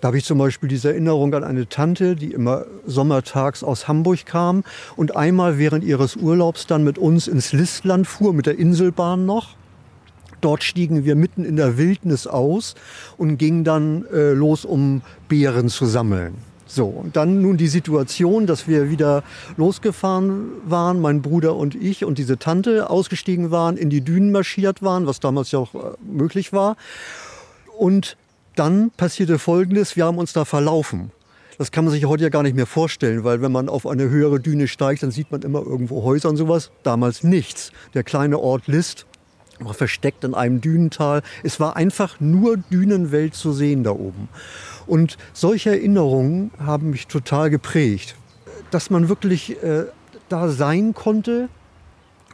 Da 0.00 0.08
habe 0.08 0.18
ich 0.18 0.24
zum 0.24 0.38
Beispiel 0.38 0.68
diese 0.68 0.90
Erinnerung 0.90 1.34
an 1.34 1.44
eine 1.44 1.68
Tante, 1.68 2.14
die 2.14 2.32
immer 2.32 2.66
sommertags 2.86 3.62
aus 3.62 3.88
Hamburg 3.88 4.26
kam 4.26 4.62
und 4.96 5.16
einmal 5.16 5.58
während 5.58 5.84
ihres 5.84 6.16
Urlaubs 6.16 6.66
dann 6.66 6.84
mit 6.84 6.98
uns 6.98 7.26
ins 7.26 7.52
Listland 7.52 8.06
fuhr, 8.06 8.32
mit 8.32 8.46
der 8.46 8.58
Inselbahn 8.58 9.26
noch. 9.26 9.56
Dort 10.40 10.62
stiegen 10.62 11.04
wir 11.04 11.16
mitten 11.16 11.44
in 11.44 11.56
der 11.56 11.78
Wildnis 11.78 12.26
aus 12.26 12.74
und 13.16 13.38
gingen 13.38 13.64
dann 13.64 14.04
äh, 14.12 14.32
los, 14.32 14.66
um 14.66 15.00
Beeren 15.28 15.70
zu 15.70 15.86
sammeln. 15.86 16.34
So, 16.74 16.86
und 16.86 17.14
dann 17.14 17.40
nun 17.40 17.56
die 17.56 17.68
Situation, 17.68 18.48
dass 18.48 18.66
wir 18.66 18.90
wieder 18.90 19.22
losgefahren 19.56 20.48
waren, 20.66 21.00
mein 21.00 21.22
Bruder 21.22 21.54
und 21.54 21.76
ich 21.76 22.04
und 22.04 22.18
diese 22.18 22.36
Tante 22.36 22.90
ausgestiegen 22.90 23.52
waren, 23.52 23.76
in 23.76 23.90
die 23.90 24.00
Dünen 24.00 24.32
marschiert 24.32 24.82
waren, 24.82 25.06
was 25.06 25.20
damals 25.20 25.52
ja 25.52 25.60
auch 25.60 25.72
äh, 25.76 25.78
möglich 26.04 26.52
war. 26.52 26.76
Und 27.78 28.16
dann 28.56 28.90
passierte 28.90 29.38
Folgendes, 29.38 29.94
wir 29.94 30.04
haben 30.04 30.18
uns 30.18 30.32
da 30.32 30.44
verlaufen. 30.44 31.12
Das 31.58 31.70
kann 31.70 31.84
man 31.84 31.94
sich 31.94 32.06
heute 32.06 32.24
ja 32.24 32.28
gar 32.28 32.42
nicht 32.42 32.56
mehr 32.56 32.66
vorstellen, 32.66 33.22
weil 33.22 33.40
wenn 33.40 33.52
man 33.52 33.68
auf 33.68 33.86
eine 33.86 34.08
höhere 34.08 34.40
Düne 34.40 34.66
steigt, 34.66 35.04
dann 35.04 35.12
sieht 35.12 35.30
man 35.30 35.42
immer 35.42 35.64
irgendwo 35.64 36.02
Häuser 36.02 36.28
und 36.28 36.36
sowas. 36.36 36.72
Damals 36.82 37.22
nichts. 37.22 37.70
Der 37.94 38.02
kleine 38.02 38.40
Ort 38.40 38.66
List 38.66 39.06
war 39.60 39.74
versteckt 39.74 40.24
in 40.24 40.34
einem 40.34 40.60
Dünental. 40.60 41.22
Es 41.44 41.60
war 41.60 41.76
einfach 41.76 42.18
nur 42.18 42.56
Dünenwelt 42.56 43.34
zu 43.34 43.52
sehen 43.52 43.84
da 43.84 43.92
oben. 43.92 44.28
Und 44.86 45.16
solche 45.32 45.70
Erinnerungen 45.70 46.50
haben 46.58 46.90
mich 46.90 47.06
total 47.06 47.50
geprägt, 47.50 48.16
dass 48.70 48.90
man 48.90 49.08
wirklich 49.08 49.62
äh, 49.62 49.84
da 50.28 50.48
sein 50.48 50.94
konnte 50.94 51.48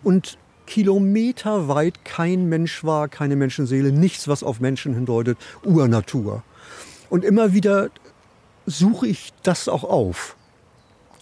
und 0.03 0.39
kilometerweit 0.67 2.05
kein 2.05 2.49
Mensch 2.49 2.85
war, 2.85 3.09
keine 3.09 3.37
Menschenseele, 3.37 3.93
nichts, 3.93 4.29
was 4.29 4.43
auf 4.43 4.61
Menschen 4.61 4.95
hindeutet, 4.95 5.37
Urnatur. 5.65 6.43
Und 7.09 7.25
immer 7.25 7.53
wieder 7.53 7.91
suche 8.67 9.09
ich 9.09 9.33
das 9.43 9.69
auch 9.69 9.83
auf. 9.83 10.37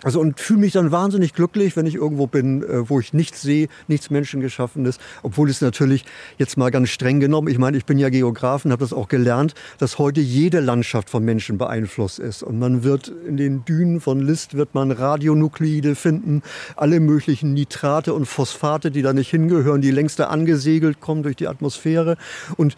Also 0.04 0.20
und 0.20 0.38
fühle 0.38 0.60
mich 0.60 0.72
dann 0.72 0.92
wahnsinnig 0.92 1.34
glücklich, 1.34 1.74
wenn 1.76 1.84
ich 1.84 1.96
irgendwo 1.96 2.28
bin, 2.28 2.62
äh, 2.62 2.88
wo 2.88 3.00
ich 3.00 3.12
nichts 3.12 3.42
sehe, 3.42 3.68
nichts 3.88 4.10
Menschengeschaffenes, 4.10 4.98
obwohl 5.24 5.50
es 5.50 5.60
natürlich 5.60 6.04
jetzt 6.38 6.56
mal 6.56 6.70
ganz 6.70 6.90
streng 6.90 7.18
genommen, 7.18 7.48
ich 7.48 7.58
meine, 7.58 7.76
ich 7.76 7.84
bin 7.84 7.98
ja 7.98 8.08
Geograf 8.08 8.64
und 8.64 8.70
habe 8.70 8.84
das 8.84 8.92
auch 8.92 9.08
gelernt, 9.08 9.54
dass 9.78 9.98
heute 9.98 10.20
jede 10.20 10.60
Landschaft 10.60 11.10
von 11.10 11.24
Menschen 11.24 11.58
beeinflusst 11.58 12.20
ist. 12.20 12.44
Und 12.44 12.60
man 12.60 12.84
wird 12.84 13.08
in 13.26 13.36
den 13.36 13.64
Dünen 13.64 14.00
von 14.00 14.20
List 14.20 14.54
wird 14.54 14.72
man 14.72 14.92
Radionukleide 14.92 15.96
finden, 15.96 16.42
alle 16.76 17.00
möglichen 17.00 17.52
Nitrate 17.52 18.14
und 18.14 18.26
Phosphate, 18.26 18.92
die 18.92 19.02
da 19.02 19.12
nicht 19.12 19.30
hingehören, 19.30 19.80
die 19.80 19.90
längst 19.90 20.20
da 20.20 20.28
angesegelt 20.28 21.00
kommen 21.00 21.24
durch 21.24 21.36
die 21.36 21.48
Atmosphäre. 21.48 22.16
Und 22.56 22.76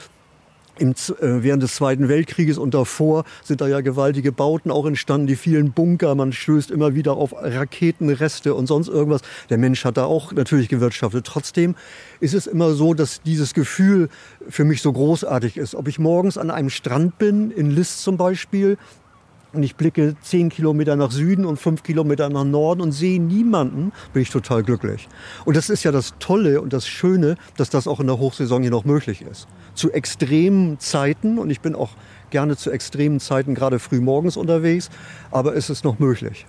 im, 0.80 0.90
äh, 0.92 1.42
während 1.42 1.62
des 1.62 1.74
Zweiten 1.74 2.08
Weltkrieges 2.08 2.58
und 2.58 2.74
davor 2.74 3.24
sind 3.42 3.60
da 3.60 3.68
ja 3.68 3.80
gewaltige 3.80 4.32
Bauten 4.32 4.70
auch 4.70 4.86
entstanden, 4.86 5.26
die 5.26 5.36
vielen 5.36 5.72
Bunker. 5.72 6.14
Man 6.14 6.32
stößt 6.32 6.70
immer 6.70 6.94
wieder 6.94 7.12
auf 7.16 7.34
Raketenreste 7.34 8.54
und 8.54 8.66
sonst 8.66 8.88
irgendwas. 8.88 9.22
Der 9.50 9.58
Mensch 9.58 9.84
hat 9.84 9.96
da 9.96 10.04
auch 10.04 10.32
natürlich 10.32 10.68
gewirtschaftet. 10.68 11.26
Trotzdem 11.26 11.74
ist 12.20 12.34
es 12.34 12.46
immer 12.46 12.72
so, 12.72 12.94
dass 12.94 13.22
dieses 13.22 13.54
Gefühl 13.54 14.08
für 14.48 14.64
mich 14.64 14.82
so 14.82 14.92
großartig 14.92 15.56
ist. 15.56 15.74
Ob 15.74 15.88
ich 15.88 15.98
morgens 15.98 16.38
an 16.38 16.50
einem 16.50 16.70
Strand 16.70 17.18
bin, 17.18 17.50
in 17.50 17.70
List 17.70 18.02
zum 18.02 18.16
Beispiel, 18.16 18.78
und 19.52 19.62
ich 19.62 19.76
blicke 19.76 20.16
zehn 20.22 20.48
Kilometer 20.48 20.96
nach 20.96 21.10
Süden 21.10 21.44
und 21.44 21.58
fünf 21.58 21.82
Kilometer 21.82 22.28
nach 22.28 22.44
Norden 22.44 22.80
und 22.80 22.92
sehe 22.92 23.20
niemanden, 23.20 23.92
bin 24.12 24.22
ich 24.22 24.30
total 24.30 24.62
glücklich. 24.62 25.08
Und 25.44 25.56
das 25.56 25.70
ist 25.70 25.84
ja 25.84 25.92
das 25.92 26.14
Tolle 26.18 26.60
und 26.60 26.72
das 26.72 26.86
Schöne, 26.86 27.36
dass 27.56 27.70
das 27.70 27.86
auch 27.86 28.00
in 28.00 28.06
der 28.06 28.18
Hochsaison 28.18 28.62
hier 28.62 28.70
noch 28.70 28.84
möglich 28.84 29.22
ist 29.22 29.48
zu 29.74 29.90
extremen 29.92 30.78
Zeiten 30.78 31.38
und 31.38 31.50
ich 31.50 31.60
bin 31.60 31.74
auch 31.74 31.90
gerne 32.30 32.56
zu 32.56 32.70
extremen 32.70 33.20
Zeiten 33.20 33.54
gerade 33.54 33.78
früh 33.78 34.00
morgens 34.00 34.36
unterwegs, 34.36 34.90
aber 35.30 35.56
es 35.56 35.70
ist 35.70 35.84
noch 35.84 35.98
möglich. 35.98 36.46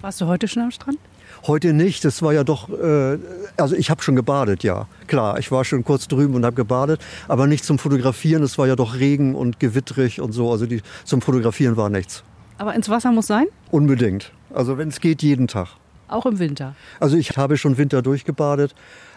Warst 0.00 0.20
du 0.20 0.26
heute 0.26 0.48
schon 0.48 0.64
am 0.64 0.70
Strand? 0.70 0.98
Heute 1.46 1.72
nicht, 1.72 2.04
das 2.04 2.20
war 2.22 2.32
ja 2.32 2.44
doch, 2.44 2.68
äh, 2.68 3.18
also 3.56 3.74
ich 3.76 3.90
habe 3.90 4.02
schon 4.02 4.16
gebadet, 4.16 4.62
ja, 4.62 4.86
klar. 5.06 5.38
Ich 5.38 5.50
war 5.50 5.64
schon 5.64 5.84
kurz 5.84 6.08
drüben 6.08 6.34
und 6.34 6.44
habe 6.44 6.56
gebadet, 6.56 7.00
aber 7.28 7.46
nicht 7.46 7.64
zum 7.64 7.78
Fotografieren, 7.78 8.42
es 8.42 8.58
war 8.58 8.66
ja 8.66 8.76
doch 8.76 8.96
Regen 8.96 9.34
und 9.34 9.60
gewittrig 9.60 10.20
und 10.20 10.32
so, 10.32 10.50
also 10.50 10.66
die, 10.66 10.82
zum 11.04 11.20
Fotografieren 11.20 11.76
war 11.76 11.90
nichts. 11.90 12.24
Aber 12.58 12.74
ins 12.74 12.88
Wasser 12.88 13.12
muss 13.12 13.26
sein? 13.26 13.46
Unbedingt, 13.70 14.32
also 14.52 14.78
wenn 14.78 14.88
es 14.88 15.00
geht, 15.00 15.22
jeden 15.22 15.48
Tag. 15.48 15.68
Auch 16.08 16.26
im 16.26 16.38
Winter? 16.38 16.74
Also 17.00 17.16
ich 17.16 17.36
habe 17.36 17.56
schon 17.56 17.78
Winter 17.78 18.02
durchgebadet, 18.02 18.74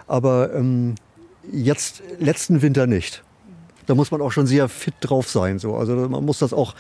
aber 0.08 0.54
ähm, 0.54 0.96
jetzt 1.52 2.02
letzten 2.20 2.62
Winter 2.62 2.88
nicht 2.88 3.24
da 3.88 3.96
muss 3.96 4.12
man 4.12 4.22
auch 4.22 4.32
schon 4.32 4.46
sehr 4.46 4.70
fit 4.70 4.94
drauf 5.00 5.30
sein. 5.30 5.60
So. 5.60 5.76
Also 5.76 5.96
man 5.96 6.24
muss 6.24 6.40
das 6.40 6.54
auch, 6.54 6.76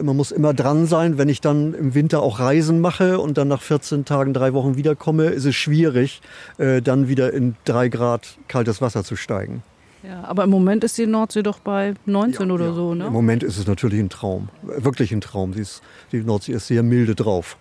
man 0.00 0.16
muss 0.16 0.32
immer 0.32 0.54
dran 0.54 0.86
sein. 0.86 1.18
Wenn 1.18 1.28
ich 1.28 1.40
dann 1.40 1.74
im 1.74 1.94
Winter 1.94 2.22
auch 2.22 2.40
Reisen 2.40 2.80
mache 2.80 3.20
und 3.20 3.38
dann 3.38 3.48
nach 3.48 3.62
14 3.62 4.04
Tagen, 4.04 4.32
drei 4.32 4.54
Wochen 4.54 4.76
wiederkomme, 4.76 5.26
ist 5.26 5.44
es 5.44 5.54
schwierig, 5.54 6.22
äh, 6.58 6.82
dann 6.82 7.08
wieder 7.08 7.32
in 7.32 7.56
drei 7.64 7.88
Grad 7.88 8.38
kaltes 8.48 8.80
Wasser 8.80 9.04
zu 9.04 9.16
steigen. 9.16 9.62
Ja, 10.06 10.24
aber 10.24 10.44
im 10.44 10.50
Moment 10.50 10.84
ist 10.84 10.96
die 10.98 11.06
Nordsee 11.06 11.42
doch 11.42 11.58
bei 11.58 11.94
19 12.04 12.48
ja, 12.48 12.54
oder 12.54 12.66
ja. 12.66 12.72
so, 12.72 12.94
ne? 12.94 13.06
Im 13.06 13.12
Moment 13.12 13.42
ist 13.42 13.58
es 13.58 13.66
natürlich 13.66 13.98
ein 13.98 14.08
Traum. 14.08 14.48
Wirklich 14.62 15.12
ein 15.12 15.20
Traum. 15.20 15.52
Die, 15.52 15.60
ist, 15.60 15.82
die 16.12 16.20
Nordsee 16.20 16.52
ist 16.52 16.68
sehr 16.68 16.82
milde 16.82 17.14
drauf. 17.14 17.56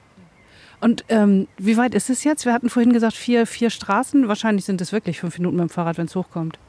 Und 0.82 1.06
ähm, 1.10 1.48
wie 1.58 1.78
weit 1.78 1.96
ist 1.96 2.10
es 2.10 2.24
jetzt? 2.24 2.46
Wir 2.46 2.54
hatten 2.54 2.70
vorhin 2.70 2.94
gesagt, 2.94 3.16
vier, 3.16 3.48
vier 3.48 3.70
Straßen. 3.70 4.28
Wahrscheinlich 4.28 4.66
sind 4.66 4.82
es 4.82 4.92
wirklich 4.92 5.20
fünf 5.20 5.38
Minuten 5.40 5.56
mit 5.56 5.70
dem 5.70 5.70
Fahrrad, 5.70 5.98
wenn 5.98 6.06
es 6.06 6.16
hochkommt. 6.16 6.60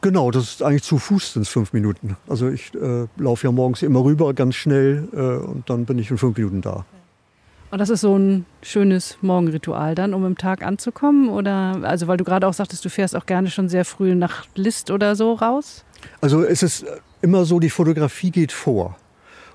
Genau, 0.00 0.30
das 0.30 0.44
ist 0.44 0.62
eigentlich 0.62 0.82
zu 0.82 0.98
Fuß 0.98 1.34
sind 1.34 1.42
es 1.42 1.48
fünf 1.48 1.72
Minuten. 1.72 2.16
Also 2.28 2.48
ich 2.48 2.74
äh, 2.74 3.06
laufe 3.16 3.46
ja 3.46 3.52
morgens 3.52 3.82
immer 3.82 4.04
rüber 4.04 4.34
ganz 4.34 4.54
schnell 4.54 5.08
äh, 5.12 5.46
und 5.46 5.70
dann 5.70 5.86
bin 5.86 5.98
ich 5.98 6.10
in 6.10 6.18
fünf 6.18 6.36
Minuten 6.36 6.60
da. 6.60 6.84
Und 7.74 7.80
das 7.80 7.90
ist 7.90 8.02
so 8.02 8.16
ein 8.16 8.46
schönes 8.62 9.18
Morgenritual 9.20 9.96
dann, 9.96 10.14
um 10.14 10.24
im 10.24 10.38
Tag 10.38 10.64
anzukommen? 10.64 11.28
Oder 11.28 11.80
also 11.82 12.06
weil 12.06 12.16
du 12.16 12.22
gerade 12.22 12.46
auch 12.46 12.52
sagtest, 12.52 12.84
du 12.84 12.88
fährst 12.88 13.16
auch 13.16 13.26
gerne 13.26 13.50
schon 13.50 13.68
sehr 13.68 13.84
früh 13.84 14.14
nach 14.14 14.46
List 14.54 14.92
oder 14.92 15.16
so 15.16 15.32
raus? 15.32 15.84
Also 16.20 16.44
es 16.44 16.62
ist 16.62 16.86
immer 17.20 17.44
so, 17.44 17.58
die 17.58 17.70
Fotografie 17.70 18.30
geht 18.30 18.52
vor. 18.52 18.96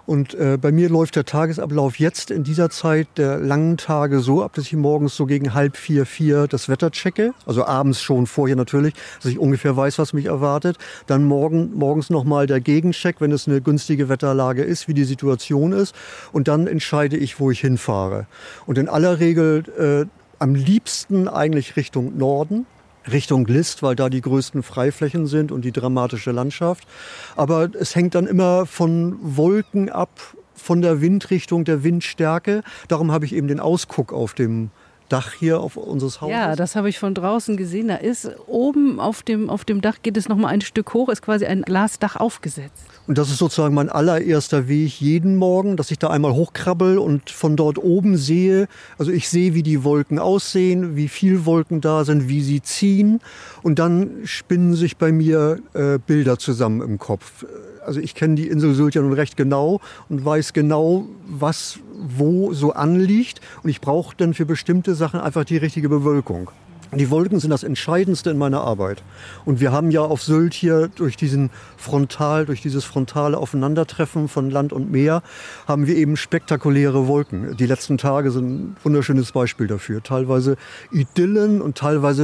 Und 0.10 0.34
äh, 0.34 0.58
bei 0.60 0.72
mir 0.72 0.89
läuft 0.89 1.18
der 1.18 1.25
Tagesablauf 1.25 2.00
jetzt 2.00 2.32
in 2.32 2.44
dieser 2.44 2.72
Zeit 2.72 3.08
der 3.18 3.38
langen 3.38 3.78
Tage 3.78 4.22
so 4.22 4.42
ab, 4.42 4.54
dass 4.54 4.66
ich 4.66 4.74
morgens 4.74 5.16
so 5.16 5.28
gegen 5.28 5.54
halb 5.54 5.78
vier, 5.78 6.08
vier 6.08 6.48
das 6.48 6.68
Wetter 6.68 6.89
checke. 6.89 7.36
Also 7.46 7.63
abends 7.63 8.01
schon 8.01 8.25
vorher 8.25 8.56
natürlich, 8.56 8.96
dass 9.22 9.32
ich 9.32 9.38
ungefähr 9.38 9.78
weiß, 9.78 10.00
was 10.00 10.13
mich 10.13 10.25
erwartet. 10.25 10.80
Dann 11.06 11.25
morgen, 11.25 11.75
morgens 11.75 12.10
nochmal 12.10 12.48
der 12.48 12.60
Gegencheck, 12.60 13.22
wenn 13.22 13.32
es 13.32 13.48
eine 13.48 13.62
günstige 13.62 14.10
Wetterlage 14.10 14.63
ist, 14.63 14.88
wie 14.88 14.96
die 14.96 15.04
Situation 15.04 15.74
ist. 15.74 15.94
Und 16.32 16.48
dann 16.48 16.66
entscheide 16.66 17.16
ich, 17.16 17.39
wo 17.39 17.51
ich 17.51 17.60
hinfahre. 17.60 18.25
Und 18.66 18.80
in 18.80 18.89
aller 18.89 19.20
Regel 19.20 19.63
äh, 19.78 20.10
am 20.39 20.56
liebsten 20.56 21.28
eigentlich 21.28 21.75
Richtung 21.75 22.18
Norden. 22.18 22.66
Richtung 23.12 23.46
List, 23.48 23.84
weil 23.84 23.96
da 23.96 24.10
die 24.10 24.22
größten 24.22 24.63
Freiflächen 24.63 25.25
sind 25.27 25.51
und 25.51 25.63
die 25.63 25.72
dramatische 25.72 26.32
Landschaft. 26.32 26.88
Aber 27.36 27.70
es 27.74 27.96
hängt 27.96 28.15
dann 28.15 28.27
immer 28.27 28.65
von 28.65 29.18
Wolken 29.22 29.89
ab, 29.89 30.20
von 30.56 30.82
der 30.82 31.01
Windrichtung, 31.01 31.63
der 31.65 31.84
Windstärke. 31.84 32.63
Darum 32.88 33.12
habe 33.12 33.25
ich 33.25 33.34
eben 33.34 33.48
den 33.48 33.60
Ausguck 33.60 34.13
auf 34.13 34.34
dem 34.34 34.72
Dach 35.08 35.34
hier 35.34 35.60
auf 35.60 35.75
unseres 35.75 36.22
Hauses. 36.22 36.36
Ja, 36.36 36.56
das 36.56 36.75
habe 36.75 36.88
ich 36.88 37.00
von 37.00 37.15
draußen 37.15 37.58
gesehen. 37.58 37.88
Da 37.88 37.96
ist 37.96 38.29
oben 38.46 39.00
auf 39.00 39.24
dem, 39.24 39.50
auf 39.50 39.65
dem 39.65 39.82
Dach 39.82 39.98
geht 40.03 40.18
es 40.18 40.29
noch 40.29 40.38
mal 40.38 40.50
ein 40.50 40.62
Stück 40.62 40.94
hoch, 40.94 41.10
ist 41.10 41.24
quasi 41.24 41.46
ein 41.46 41.63
Glasdach 41.63 42.15
aufgesetzt. 42.15 42.86
Und 43.10 43.18
das 43.18 43.32
ist 43.32 43.39
sozusagen 43.39 43.74
mein 43.74 43.89
allererster 43.89 44.68
Weg 44.68 45.01
jeden 45.01 45.36
Morgen, 45.36 45.78
dass 45.78 45.89
ich 45.89 45.98
da 45.98 46.12
einmal 46.12 46.34
hochkrabbel 46.34 47.00
und 47.00 47.32
von 47.32 47.56
dort 47.56 47.80
oben 47.80 48.18
sehe. 48.18 48.68
Also 49.00 49.12
ich 49.12 49.30
sehe, 49.30 49.56
wie 49.56 49.63
die 49.63 49.84
Wolken 49.84 50.20
aussehen, 50.20 50.96
wie 50.96 51.08
viel 51.08 51.44
Wolken 51.48 51.82
da 51.82 52.06
sind, 52.06 52.30
wie 52.30 52.44
sie 52.44 52.62
ziehen. 52.62 53.20
Und 53.63 53.80
dann 53.80 54.12
spinnen 54.25 54.75
sich 54.75 54.98
bei 54.98 55.12
mir 55.12 55.58
äh, 55.74 55.98
Bilder 55.98 56.38
zusammen 56.38 56.84
im 56.84 57.00
Kopf. 57.00 57.48
Also 57.84 58.00
ich 58.00 58.13
kenne 58.13 58.36
die 58.36 58.48
Insel 58.48 58.75
Sylt 58.75 58.94
ja 58.94 59.01
nun 59.01 59.13
recht 59.13 59.36
genau 59.36 59.82
und 60.08 60.24
weiß 60.24 60.54
genau, 60.54 61.08
was 61.28 61.80
wo 61.98 62.54
so 62.54 62.74
anliegt. 62.74 63.42
Und 63.63 63.72
ich 63.72 63.82
brauche 63.82 64.16
dann 64.18 64.36
für 64.36 64.46
bestimmte 64.46 64.94
Sachen 64.94 65.20
einfach 65.20 65.46
die 65.46 65.58
richtige 65.58 65.89
Bewölkung. 65.89 66.51
Die 66.91 67.12
Wolken 67.12 67.39
sind 67.39 67.51
das 67.51 67.63
Entscheidendste 67.63 68.31
in 68.31 68.38
meiner 68.39 68.62
Arbeit. 68.62 69.03
Und 69.46 69.60
wir 69.60 69.72
haben 69.72 69.91
ja 69.91 70.01
auf 70.01 70.24
Sylt 70.24 70.55
hier 70.55 70.88
durch 70.88 71.17
diesen 71.17 71.51
Frontal, 71.77 72.48
durch 72.48 72.62
dieses 72.62 72.84
frontale 72.84 73.38
Aufeinandertreffen 73.38 74.27
von 74.27 74.50
Land 74.50 74.74
und 74.74 74.91
Meer, 74.91 75.22
haben 75.67 75.86
wir 75.86 75.96
eben 75.96 76.17
spektakuläre 76.17 77.08
Wolken. 77.08 77.55
Die 77.58 77.67
letzten 77.67 78.00
Tage 78.00 78.31
sind 78.31 78.50
ein 78.50 78.77
wunderschönes 78.84 79.31
Beispiel 79.31 79.67
dafür. 79.67 80.01
Teilweise 80.01 80.58
Idyllen 80.91 81.62
und 81.62 81.77
teilweise 81.77 82.24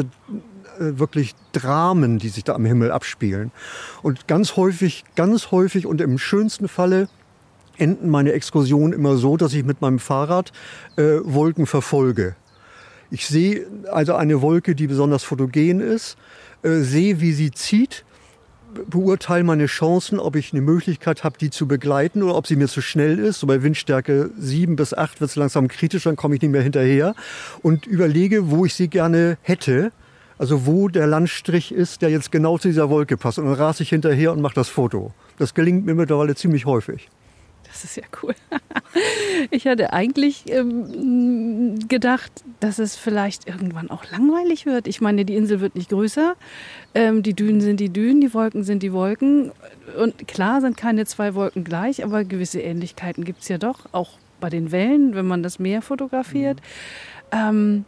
äh, 0.80 0.98
wirklich 0.98 1.36
Dramen, 1.52 2.18
die 2.18 2.30
sich 2.30 2.44
da 2.44 2.56
am 2.56 2.66
Himmel 2.66 2.92
abspielen. 2.92 3.52
Und 4.02 4.28
ganz 4.28 4.58
häufig, 4.58 5.04
ganz 5.16 5.52
häufig 5.52 5.86
und 5.86 6.02
im 6.02 6.18
schönsten 6.18 6.68
Falle 6.68 7.08
enden 7.78 8.10
meine 8.10 8.32
Exkursionen 8.32 8.94
immer 8.94 9.18
so, 9.18 9.38
dass 9.38 9.54
ich 9.54 9.64
mit 9.64 9.82
meinem 9.82 10.00
Fahrrad 10.00 10.52
äh, 10.96 11.20
Wolken 11.24 11.68
verfolge. 11.68 12.36
Ich 13.16 13.28
sehe 13.28 13.66
also 13.90 14.14
eine 14.16 14.42
Wolke, 14.42 14.76
die 14.76 14.88
besonders 14.88 15.24
fotogen 15.24 15.80
ist 15.80 16.18
äh, 16.64 16.82
sehe, 16.82 17.22
wie 17.22 17.32
sie 17.32 17.52
zieht, 17.52 18.04
beurteile 18.90 19.46
meine 19.46 19.68
Chancen, 19.68 20.20
ob 20.20 20.36
ich 20.36 20.52
eine 20.52 20.62
Möglichkeit 20.62 21.24
habe, 21.24 21.38
die 21.38 21.50
zu 21.50 21.66
begleiten 21.66 22.24
oder 22.24 22.36
ob 22.36 22.46
sie 22.46 22.58
mir 22.58 22.68
zu 22.68 22.82
schnell 22.82 23.20
ist. 23.20 23.40
So 23.40 23.48
bei 23.48 23.64
Windstärke 23.64 24.32
7 24.38 24.76
bis 24.76 24.94
8 24.94 25.22
wird 25.22 25.30
es 25.30 25.38
langsam 25.38 25.70
kritisch, 25.70 26.04
dann 26.04 26.18
komme 26.18 26.36
ich 26.36 26.42
nicht 26.42 26.52
mehr 26.52 26.62
hinterher 26.62 27.16
und 27.62 27.86
überlege, 27.86 28.52
wo 28.52 28.66
ich 28.66 28.74
sie 28.74 28.90
gerne 28.90 29.38
hätte. 29.44 29.94
Also 30.38 30.66
wo 30.66 30.90
der 30.90 31.08
Landstrich 31.08 31.72
ist, 31.72 32.02
der 32.02 32.10
jetzt 32.10 32.34
genau 32.34 32.58
zu 32.58 32.68
dieser 32.68 32.90
Wolke 32.90 33.16
passt. 33.16 33.40
Und 33.40 33.46
dann 33.46 33.54
rase 33.54 33.84
ich 33.84 33.90
hinterher 33.92 34.34
und 34.34 34.42
mache 34.42 34.56
das 34.56 34.68
Foto. 34.68 35.14
Das 35.38 35.54
gelingt 35.54 35.86
mir 35.86 35.96
mittlerweile 35.96 36.36
ziemlich 36.36 36.66
häufig. 36.66 37.10
Das 37.76 37.84
ist 37.84 37.98
ja 37.98 38.04
cool. 38.24 38.34
Ich 39.52 39.68
hatte 39.68 39.92
eigentlich 39.92 40.46
ähm, 40.48 41.78
gedacht, 41.90 42.32
dass 42.62 42.80
es 42.80 42.96
vielleicht 42.96 43.50
irgendwann 43.50 43.90
auch 43.90 44.10
langweilig 44.10 44.66
wird. 44.66 44.88
Ich 44.88 45.02
meine, 45.02 45.26
die 45.26 45.36
Insel 45.36 45.60
wird 45.60 45.76
nicht 45.76 45.90
größer. 45.90 46.36
Ähm, 46.94 47.22
die 47.22 47.34
Dünen 47.34 47.60
sind 47.60 47.82
die 47.82 47.90
Dünen, 47.90 48.22
die 48.22 48.34
Wolken 48.34 48.64
sind 48.64 48.82
die 48.82 48.94
Wolken. 48.94 49.52
Und 50.00 50.26
klar 50.30 50.62
sind 50.62 50.78
keine 50.78 51.06
zwei 51.06 51.36
Wolken 51.36 51.66
gleich, 51.66 52.06
aber 52.06 52.24
gewisse 52.24 52.62
Ähnlichkeiten 52.62 53.26
gibt 53.26 53.42
es 53.42 53.50
ja 53.50 53.58
doch, 53.58 53.88
auch 53.92 54.12
bei 54.40 54.50
den 54.50 54.72
Wellen, 54.72 55.14
wenn 55.14 55.28
man 55.28 55.44
das 55.44 55.60
Meer 55.60 55.82
fotografiert. 55.82 56.62
Mhm. 57.34 57.38
Ähm, 57.38 57.86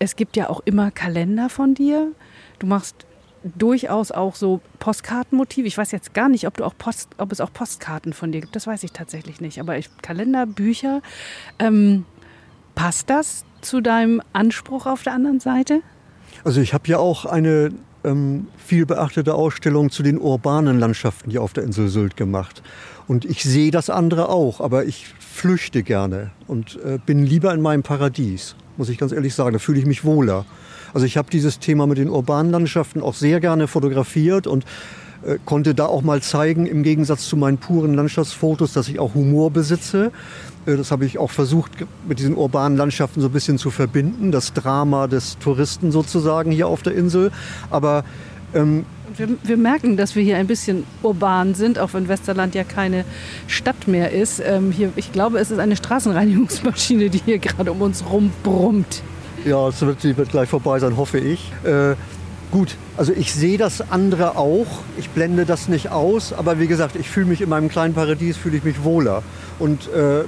es 0.00 0.16
gibt 0.16 0.36
ja 0.36 0.50
auch 0.50 0.62
immer 0.64 0.90
Kalender 0.90 1.48
von 1.48 1.74
dir. 1.74 2.10
Du 2.58 2.66
machst 2.66 3.06
durchaus 3.44 4.10
auch 4.10 4.34
so 4.34 4.60
Postkartenmotive. 4.78 5.66
Ich 5.66 5.76
weiß 5.76 5.90
jetzt 5.92 6.14
gar 6.14 6.28
nicht, 6.28 6.46
ob, 6.46 6.56
du 6.56 6.64
auch 6.64 6.74
Post, 6.76 7.10
ob 7.18 7.32
es 7.32 7.40
auch 7.40 7.52
Postkarten 7.52 8.12
von 8.12 8.32
dir 8.32 8.40
gibt. 8.40 8.54
Das 8.56 8.66
weiß 8.66 8.82
ich 8.84 8.92
tatsächlich 8.92 9.40
nicht. 9.40 9.60
Aber 9.60 9.78
ich, 9.78 9.90
Kalender, 10.02 10.46
Bücher. 10.46 11.02
Ähm, 11.58 12.04
passt 12.74 13.10
das 13.10 13.44
zu 13.60 13.80
deinem 13.80 14.22
Anspruch 14.32 14.86
auf 14.86 15.02
der 15.02 15.14
anderen 15.14 15.40
Seite? 15.40 15.80
Also 16.44 16.60
ich 16.60 16.74
habe 16.74 16.88
ja 16.88 16.98
auch 16.98 17.26
eine 17.26 17.70
ähm, 18.04 18.48
viel 18.56 18.86
beachtete 18.86 19.34
Ausstellung 19.34 19.90
zu 19.90 20.02
den 20.02 20.18
urbanen 20.18 20.78
Landschaften 20.78 21.30
hier 21.30 21.42
auf 21.42 21.52
der 21.52 21.64
Insel 21.64 21.88
Sylt 21.88 22.16
gemacht. 22.16 22.62
Und 23.08 23.24
ich 23.24 23.42
sehe 23.42 23.70
das 23.70 23.90
andere 23.90 24.28
auch, 24.28 24.60
aber 24.60 24.84
ich 24.84 25.06
flüchte 25.18 25.82
gerne 25.82 26.30
und 26.46 26.78
äh, 26.84 26.98
bin 27.04 27.24
lieber 27.24 27.52
in 27.52 27.60
meinem 27.60 27.82
Paradies, 27.82 28.54
muss 28.76 28.88
ich 28.88 28.98
ganz 28.98 29.12
ehrlich 29.12 29.34
sagen. 29.34 29.52
Da 29.52 29.58
fühle 29.58 29.78
ich 29.78 29.86
mich 29.86 30.04
wohler. 30.04 30.44
Also 30.94 31.06
ich 31.06 31.16
habe 31.16 31.30
dieses 31.30 31.58
Thema 31.58 31.86
mit 31.86 31.98
den 31.98 32.08
urbanen 32.08 32.52
Landschaften 32.52 33.00
auch 33.00 33.14
sehr 33.14 33.40
gerne 33.40 33.68
fotografiert 33.68 34.46
und 34.46 34.64
äh, 35.24 35.38
konnte 35.44 35.74
da 35.74 35.86
auch 35.86 36.02
mal 36.02 36.20
zeigen, 36.20 36.66
im 36.66 36.82
Gegensatz 36.82 37.26
zu 37.26 37.36
meinen 37.36 37.58
puren 37.58 37.94
Landschaftsfotos, 37.94 38.72
dass 38.72 38.88
ich 38.88 38.98
auch 38.98 39.14
Humor 39.14 39.50
besitze. 39.50 40.10
Äh, 40.66 40.76
das 40.76 40.90
habe 40.90 41.06
ich 41.06 41.18
auch 41.18 41.30
versucht, 41.30 41.72
mit 42.08 42.18
diesen 42.18 42.36
urbanen 42.36 42.76
Landschaften 42.76 43.20
so 43.20 43.28
ein 43.28 43.32
bisschen 43.32 43.58
zu 43.58 43.70
verbinden, 43.70 44.32
das 44.32 44.52
Drama 44.52 45.06
des 45.06 45.38
Touristen 45.38 45.92
sozusagen 45.92 46.50
hier 46.50 46.66
auf 46.66 46.82
der 46.82 46.94
Insel. 46.94 47.30
Aber 47.70 48.04
ähm, 48.54 48.84
wir, 49.16 49.28
wir, 49.42 49.56
merken, 49.56 49.96
dass 49.96 50.16
wir 50.16 50.22
hier 50.22 50.38
ein 50.38 50.46
bisschen 50.46 50.84
urban 51.02 51.54
sind, 51.54 51.78
auch 51.78 51.94
wenn 51.94 52.08
Westerland 52.08 52.54
ja 52.54 52.64
keine 52.64 53.04
Stadt 53.46 53.86
mehr 53.86 54.10
ist. 54.10 54.42
Ähm, 54.44 54.72
hier, 54.72 54.90
ich 54.96 55.12
glaube, 55.12 55.38
es 55.38 55.50
ist 55.50 55.58
eine 55.58 55.76
Straßenreinigungsmaschine, 55.76 57.10
die 57.10 57.20
hier 57.24 57.38
gerade 57.38 57.70
um 57.70 57.80
uns 57.82 58.04
rumbrummt. 58.10 59.02
Ja, 59.44 59.68
es 59.68 59.80
wird, 59.80 60.04
wird 60.04 60.30
gleich 60.30 60.48
vorbei 60.48 60.78
sein, 60.78 60.96
hoffe 60.96 61.18
ich. 61.18 61.52
Äh, 61.64 61.96
gut, 62.52 62.76
also 62.96 63.12
ich 63.12 63.34
sehe 63.34 63.58
das 63.58 63.90
andere 63.90 64.36
auch. 64.36 64.66
Ich 64.98 65.10
blende 65.10 65.44
das 65.44 65.68
nicht 65.68 65.90
aus. 65.90 66.32
Aber 66.32 66.60
wie 66.60 66.68
gesagt, 66.68 66.94
ich 66.94 67.08
fühle 67.10 67.26
mich 67.26 67.40
in 67.40 67.48
meinem 67.48 67.68
kleinen 67.68 67.92
Paradies, 67.92 68.36
fühle 68.36 68.56
ich 68.56 68.64
mich 68.64 68.84
wohler. 68.84 69.22
Und 69.58 69.88
äh, 69.92 70.24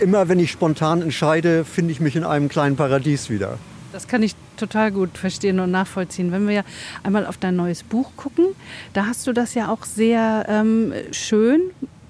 immer 0.00 0.28
wenn 0.28 0.38
ich 0.38 0.50
spontan 0.50 1.00
entscheide, 1.00 1.64
finde 1.64 1.92
ich 1.92 2.00
mich 2.00 2.14
in 2.14 2.24
einem 2.24 2.50
kleinen 2.50 2.76
Paradies 2.76 3.30
wieder. 3.30 3.58
Das 3.92 4.06
kann 4.06 4.22
ich 4.22 4.34
total 4.56 4.90
gut 4.90 5.16
verstehen 5.16 5.60
und 5.60 5.70
nachvollziehen. 5.70 6.30
Wenn 6.30 6.46
wir 6.46 6.64
einmal 7.02 7.26
auf 7.26 7.38
dein 7.38 7.56
neues 7.56 7.82
Buch 7.82 8.10
gucken, 8.16 8.46
da 8.92 9.06
hast 9.06 9.26
du 9.26 9.32
das 9.32 9.54
ja 9.54 9.70
auch 9.70 9.84
sehr 9.84 10.46
ähm, 10.48 10.92
schön 11.10 11.60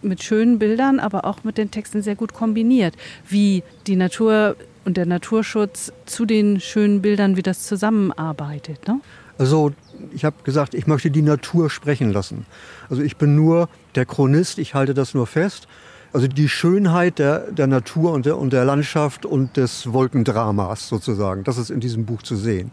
mit 0.02 0.22
schönen 0.22 0.58
Bildern, 0.58 0.98
aber 0.98 1.24
auch 1.24 1.44
mit 1.44 1.58
den 1.58 1.70
Texten 1.70 2.02
sehr 2.02 2.16
gut 2.16 2.32
kombiniert, 2.32 2.94
wie 3.28 3.62
die 3.86 3.96
Natur 3.96 4.56
und 4.84 4.96
der 4.96 5.06
Naturschutz 5.06 5.92
zu 6.06 6.24
den 6.26 6.60
schönen 6.60 7.02
Bildern, 7.02 7.36
wie 7.36 7.42
das 7.42 7.64
zusammenarbeitet. 7.64 8.86
Ne? 8.88 9.00
Also 9.38 9.72
ich 10.12 10.24
habe 10.24 10.36
gesagt, 10.44 10.74
ich 10.74 10.86
möchte 10.86 11.10
die 11.10 11.22
Natur 11.22 11.70
sprechen 11.70 12.12
lassen. 12.12 12.46
Also 12.90 13.02
ich 13.02 13.16
bin 13.16 13.34
nur 13.34 13.68
der 13.94 14.06
Chronist, 14.06 14.58
ich 14.58 14.74
halte 14.74 14.94
das 14.94 15.14
nur 15.14 15.26
fest. 15.26 15.68
Also 16.14 16.26
die 16.26 16.48
Schönheit 16.48 17.18
der, 17.18 17.50
der 17.50 17.66
Natur 17.66 18.12
und 18.12 18.26
der, 18.26 18.36
und 18.36 18.52
der 18.52 18.66
Landschaft 18.66 19.24
und 19.24 19.56
des 19.56 19.94
Wolkendramas 19.94 20.88
sozusagen, 20.88 21.42
das 21.42 21.56
ist 21.56 21.70
in 21.70 21.80
diesem 21.80 22.04
Buch 22.04 22.22
zu 22.22 22.36
sehen. 22.36 22.70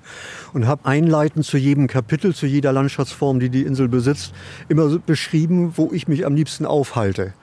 Und 0.52 0.68
habe 0.68 0.86
einleitend 0.86 1.46
zu 1.46 1.56
jedem 1.56 1.88
Kapitel, 1.88 2.36
zu 2.36 2.46
jeder 2.46 2.74
Landschaftsform, 2.74 3.40
die 3.40 3.50
die 3.50 3.62
Insel 3.62 3.88
besitzt, 3.88 4.34
immer 4.68 4.90
beschrieben, 5.00 5.74
wo 5.78 5.90
ich 5.94 6.10
mich 6.10 6.26
am 6.26 6.36
liebsten 6.36 6.66
aufhalte, 6.66 7.34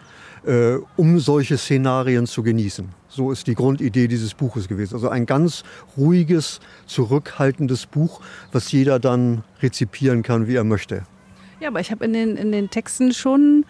äh, 0.45 0.75
um 0.97 1.19
solche 1.19 1.57
Szenarien 1.57 2.27
zu 2.27 2.43
genießen. 2.43 2.91
So 3.09 3.33
ist 3.33 3.47
die 3.47 3.55
Grundidee 3.55 4.07
dieses 4.07 4.35
Buches 4.35 4.69
gewesen. 4.69 4.93
Also 4.93 5.09
ein 5.09 5.25
ganz 5.25 5.63
ruhiges, 5.97 6.61
zurückhaltendes 6.85 7.87
Buch, 7.87 8.21
was 8.53 8.71
jeder 8.71 8.99
dann 8.99 9.45
rezipieren 9.63 10.23
kann, 10.23 10.47
wie 10.47 10.57
er 10.57 10.65
möchte. 10.65 11.05
Ja, 11.59 11.69
aber 11.69 11.81
ich 11.81 11.91
habe 11.91 12.05
in 12.05 12.13
den, 12.13 12.37
in 12.37 12.53
den 12.53 12.69
Texten 12.69 13.15
schon 13.15 13.65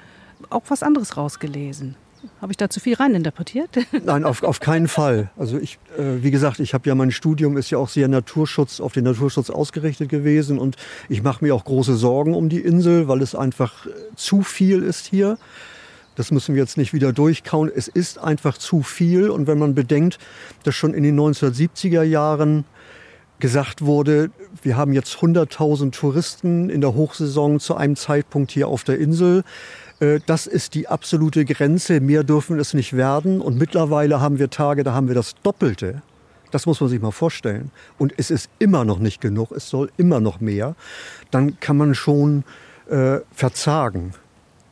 auch 0.51 0.65
was 0.69 0.83
anderes 0.83 1.17
rausgelesen. 1.17 1.95
Habe 2.41 2.53
ich 2.53 2.57
da 2.57 2.69
zu 2.69 2.81
viel 2.81 2.95
reininterpretiert? 2.95 3.71
Nein, 4.05 4.25
auf, 4.25 4.43
auf 4.43 4.61
keinen 4.61 4.89
Fall. 4.89 5.31
Also 5.37 5.59
ich, 5.59 5.79
äh, 5.99 6.23
wie 6.23 6.31
gesagt, 6.31 6.61
ich 6.61 6.75
habe 6.75 6.89
ja 6.89 6.95
mein 6.95 7.11
Studium 7.11 7.57
ist 7.57 7.71
ja 7.71 7.79
auch 7.79 7.89
sehr 7.89 8.09
Naturschutz, 8.09 8.81
auf 8.81 8.93
den 8.93 9.05
Naturschutz 9.05 9.51
ausgerichtet 9.51 10.09
gewesen 10.09 10.59
und 10.59 10.77
ich 11.09 11.23
mache 11.23 11.45
mir 11.45 11.55
auch 11.55 11.65
große 11.65 11.97
Sorgen 11.97 12.35
um 12.35 12.49
die 12.49 12.61
Insel, 12.61 13.09
weil 13.09 13.23
es 13.23 13.35
einfach 13.35 13.87
zu 14.15 14.43
viel 14.43 14.83
ist 14.83 15.07
hier. 15.07 15.39
Das 16.17 16.31
müssen 16.31 16.55
wir 16.55 16.63
jetzt 16.63 16.79
nicht 16.79 16.95
wieder 16.95 17.13
durchkauen. 17.13 17.71
Es 17.75 17.89
ist 17.89 18.19
einfach 18.19 18.59
zu 18.59 18.83
viel. 18.83 19.29
Und 19.29 19.47
wenn 19.47 19.59
man 19.59 19.75
bedenkt, 19.75 20.19
dass 20.65 20.75
schon 20.75 20.95
in 20.95 21.03
den 21.03 21.19
1970er 21.19 22.03
Jahren 22.03 22.65
gesagt 23.39 23.83
wurde, 23.83 24.31
wir 24.63 24.79
haben 24.79 24.95
jetzt 24.95 25.17
100.000 25.17 25.93
Touristen 25.93 26.71
in 26.71 26.81
der 26.81 26.95
Hochsaison 26.95 27.61
zu 27.61 27.75
einem 27.77 27.95
Zeitpunkt 27.95 28.51
hier 28.51 28.69
auf 28.69 28.83
der 28.83 28.99
Insel. 28.99 29.45
Äh, 30.01 30.21
das 30.27 30.47
ist 30.47 30.75
die 30.75 30.89
absolute 30.89 31.45
Grenze. 31.45 32.01
Mehr 32.01 32.25
dürfen 32.25 32.59
es 32.59 32.75
nicht 32.75 32.97
werden. 32.97 33.41
Und 33.41 33.59
mittlerweile 33.59 34.21
haben 34.21 34.39
wir 34.39 34.51
Tage, 34.51 34.85
da 34.85 34.93
haben 34.93 35.09
wir 35.09 35.15
das 35.15 35.35
Doppelte. 35.43 36.03
Das 36.51 36.67
muss 36.67 36.81
man 36.81 36.89
sich 36.89 37.01
mal 37.01 37.11
vorstellen. 37.11 37.71
Und 37.99 38.15
es 38.17 38.31
ist 38.31 38.51
immer 38.59 38.85
noch 38.85 38.99
nicht 38.99 39.21
genug. 39.21 39.51
Es 39.53 39.69
soll 39.69 39.91
immer 39.97 40.21
noch 40.21 40.41
mehr. 40.41 40.75
Dann 41.31 41.59
kann 41.61 41.77
man 41.77 41.95
schon 41.95 42.45
äh, 42.89 43.19
verzagen 43.33 44.15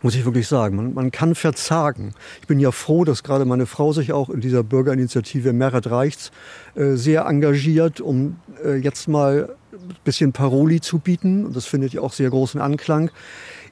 muss 0.04 0.14
ich 0.14 0.26
wirklich 0.26 0.46
sagen. 0.46 0.76
Man, 0.76 0.92
man, 0.92 1.10
kann 1.10 1.34
verzagen. 1.34 2.12
Ich 2.42 2.46
bin 2.46 2.60
ja 2.60 2.72
froh, 2.72 3.04
dass 3.04 3.22
gerade 3.22 3.46
meine 3.46 3.64
Frau 3.64 3.94
sich 3.94 4.12
auch 4.12 4.28
in 4.28 4.42
dieser 4.42 4.62
Bürgerinitiative 4.62 5.54
Merit 5.54 5.90
Reichts 5.90 6.30
äh, 6.74 6.96
sehr 6.96 7.24
engagiert, 7.24 8.02
um 8.02 8.36
äh, 8.62 8.74
jetzt 8.76 9.08
mal 9.08 9.56
ein 9.72 9.96
bisschen 10.04 10.34
Paroli 10.34 10.82
zu 10.82 10.98
bieten. 10.98 11.46
Und 11.46 11.56
das 11.56 11.64
findet 11.64 11.94
ja 11.94 12.02
auch 12.02 12.12
sehr 12.12 12.28
großen 12.28 12.60
Anklang. 12.60 13.10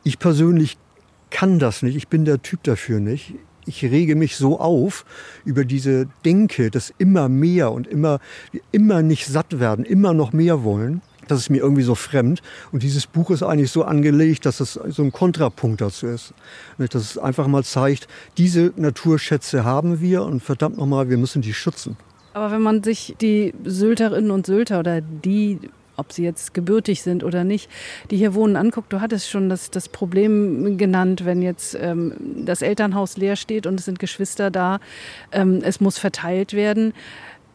Ich 0.05 0.19
persönlich 0.19 0.79
kann 1.33 1.59
das 1.59 1.83
nicht. 1.83 1.97
Ich 1.97 2.09
bin 2.09 2.25
der 2.25 2.42
Typ 2.42 2.62
dafür 2.62 3.01
nicht. 3.01 3.35
Ich 3.64 3.85
rege 3.85 4.16
mich 4.16 4.37
so 4.37 4.59
auf 4.59 5.05
über 5.45 5.64
diese 5.64 6.09
Denke, 6.25 6.71
dass 6.71 6.92
immer 6.99 7.29
mehr 7.29 7.71
und 7.73 7.87
immer, 7.87 8.18
immer 8.73 9.03
nicht 9.03 9.27
satt 9.27 9.61
werden, 9.61 9.85
immer 9.85 10.14
noch 10.14 10.33
mehr 10.33 10.64
wollen 10.64 11.01
das 11.29 11.40
ist 11.40 11.51
mir 11.51 11.59
irgendwie 11.59 11.83
so 11.83 11.95
fremd. 11.95 12.42
Und 12.73 12.83
dieses 12.83 13.07
Buch 13.07 13.31
ist 13.31 13.42
eigentlich 13.42 13.71
so 13.71 13.85
angelegt, 13.85 14.47
dass 14.47 14.61
es 14.61 14.75
so 14.75 15.03
ein 15.03 15.12
Kontrapunkt 15.12 15.81
dazu 15.81 16.07
ist. 16.07 16.35
Dass 16.79 16.95
es 16.95 17.18
einfach 17.18 17.47
mal 17.47 17.64
zeigt, 17.64 18.09
diese 18.38 18.73
Naturschätze 18.77 19.64
haben 19.64 20.01
wir 20.01 20.23
und 20.25 20.42
verdammt 20.42 20.79
nochmal, 20.79 21.09
wir 21.09 21.16
müssen 21.16 21.42
die 21.42 21.55
schützen. 21.55 21.97
Aber 22.35 22.51
wenn 22.51 22.62
man 22.62 22.83
sich 22.83 23.14
die 23.21 23.55
Sylterinnen 23.64 24.31
und 24.31 24.47
Sylter 24.47 24.81
oder 24.81 25.01
die 25.01 25.59
ob 25.97 26.13
sie 26.13 26.25
jetzt 26.25 26.55
gebürtig 26.55 27.03
sind 27.03 27.25
oder 27.25 27.45
nicht, 27.45 27.71
die 28.11 28.17
hier 28.17 28.35
wohnen, 28.35 28.57
anguckt. 28.57 28.93
Du 28.93 29.01
hattest 29.01 29.29
schon 29.29 29.49
das, 29.49 29.71
das 29.71 29.89
Problem 29.89 30.77
genannt, 30.79 31.25
wenn 31.25 31.43
jetzt 31.43 31.77
ähm, 31.81 32.15
das 32.45 32.63
Elternhaus 32.63 33.17
leer 33.17 33.37
steht 33.37 33.67
und 33.67 33.79
es 33.79 33.85
sind 33.85 33.99
Geschwister 33.99 34.51
da. 34.51 34.81
Ähm, 35.33 35.61
es 35.63 35.81
muss 35.81 35.99
verteilt 35.99 36.53
werden. 36.53 36.93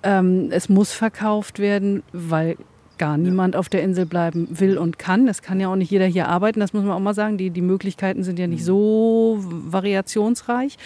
Ähm, 0.03 0.49
es 0.51 0.69
muss 0.69 0.91
verkauft 0.93 1.59
werden, 1.59 2.03
weil 2.13 2.57
gar 2.97 3.17
niemand 3.17 3.55
auf 3.55 3.69
der 3.69 3.83
Insel 3.83 4.05
bleiben 4.05 4.47
will 4.49 4.77
und 4.77 4.99
kann. 4.99 5.27
Es 5.27 5.41
kann 5.41 5.59
ja 5.59 5.69
auch 5.69 5.75
nicht 5.75 5.91
jeder 5.91 6.05
hier 6.05 6.27
arbeiten, 6.27 6.59
das 6.59 6.73
muss 6.73 6.83
man 6.83 6.93
auch 6.93 6.99
mal 6.99 7.13
sagen. 7.13 7.37
Die, 7.37 7.49
die 7.49 7.61
Möglichkeiten 7.61 8.23
sind 8.23 8.39
ja 8.39 8.47
nicht 8.47 8.63
so 8.63 9.37
variationsreich. 9.39 10.77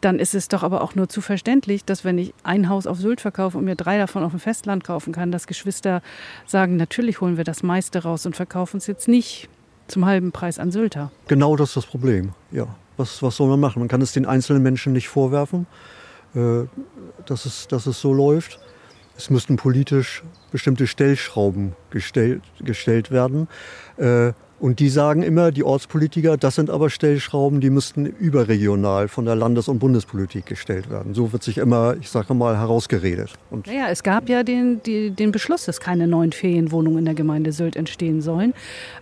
Dann 0.00 0.18
ist 0.18 0.34
es 0.34 0.48
doch 0.48 0.62
aber 0.62 0.82
auch 0.82 0.94
nur 0.94 1.08
zu 1.08 1.20
verständlich, 1.20 1.84
dass 1.84 2.04
wenn 2.04 2.18
ich 2.18 2.34
ein 2.42 2.68
Haus 2.68 2.86
auf 2.86 2.98
Sylt 2.98 3.20
verkaufe 3.20 3.58
und 3.58 3.64
mir 3.64 3.76
drei 3.76 3.98
davon 3.98 4.22
auf 4.22 4.32
dem 4.32 4.40
Festland 4.40 4.84
kaufen 4.84 5.12
kann, 5.12 5.32
dass 5.32 5.46
Geschwister 5.46 6.02
sagen, 6.46 6.76
natürlich 6.76 7.20
holen 7.20 7.36
wir 7.36 7.44
das 7.44 7.62
meiste 7.62 8.02
raus 8.02 8.26
und 8.26 8.36
verkaufen 8.36 8.78
es 8.78 8.86
jetzt 8.86 9.08
nicht 9.08 9.48
zum 9.88 10.06
halben 10.06 10.32
Preis 10.32 10.58
an 10.58 10.70
Sylter. 10.70 11.10
Genau 11.28 11.56
das 11.56 11.70
ist 11.70 11.76
das 11.76 11.86
Problem, 11.86 12.32
ja. 12.50 12.66
Was, 12.96 13.22
was 13.22 13.36
soll 13.36 13.48
man 13.48 13.60
machen? 13.60 13.78
Man 13.78 13.88
kann 13.88 14.02
es 14.02 14.12
den 14.12 14.26
einzelnen 14.26 14.62
Menschen 14.62 14.92
nicht 14.92 15.08
vorwerfen, 15.08 15.66
äh, 16.34 16.64
dass, 17.26 17.46
es, 17.46 17.68
dass 17.68 17.86
es 17.86 18.00
so 18.00 18.12
läuft. 18.12 18.58
Es 19.18 19.30
müssten 19.30 19.56
politisch 19.56 20.22
bestimmte 20.52 20.86
Stellschrauben 20.86 21.74
gestellt, 21.90 22.42
gestellt 22.64 23.10
werden. 23.10 23.48
Äh, 23.96 24.32
und 24.60 24.80
die 24.80 24.88
sagen 24.88 25.22
immer, 25.22 25.52
die 25.52 25.62
Ortspolitiker, 25.62 26.36
das 26.36 26.56
sind 26.56 26.68
aber 26.68 26.90
Stellschrauben, 26.90 27.60
die 27.60 27.70
müssten 27.70 28.06
überregional 28.06 29.06
von 29.06 29.24
der 29.24 29.36
Landes- 29.36 29.68
und 29.68 29.78
Bundespolitik 29.78 30.46
gestellt 30.46 30.90
werden. 30.90 31.14
So 31.14 31.32
wird 31.32 31.44
sich 31.44 31.58
immer, 31.58 31.96
ich 32.00 32.10
sage 32.10 32.34
mal, 32.34 32.58
herausgeredet. 32.58 33.34
Und 33.50 33.68
naja, 33.68 33.86
es 33.88 34.02
gab 34.02 34.28
ja 34.28 34.42
den, 34.42 34.82
die, 34.82 35.10
den 35.10 35.30
Beschluss, 35.30 35.64
dass 35.64 35.78
keine 35.80 36.08
neuen 36.08 36.32
Ferienwohnungen 36.32 37.00
in 37.00 37.04
der 37.04 37.14
Gemeinde 37.14 37.52
Sylt 37.52 37.76
entstehen 37.76 38.20
sollen. 38.20 38.52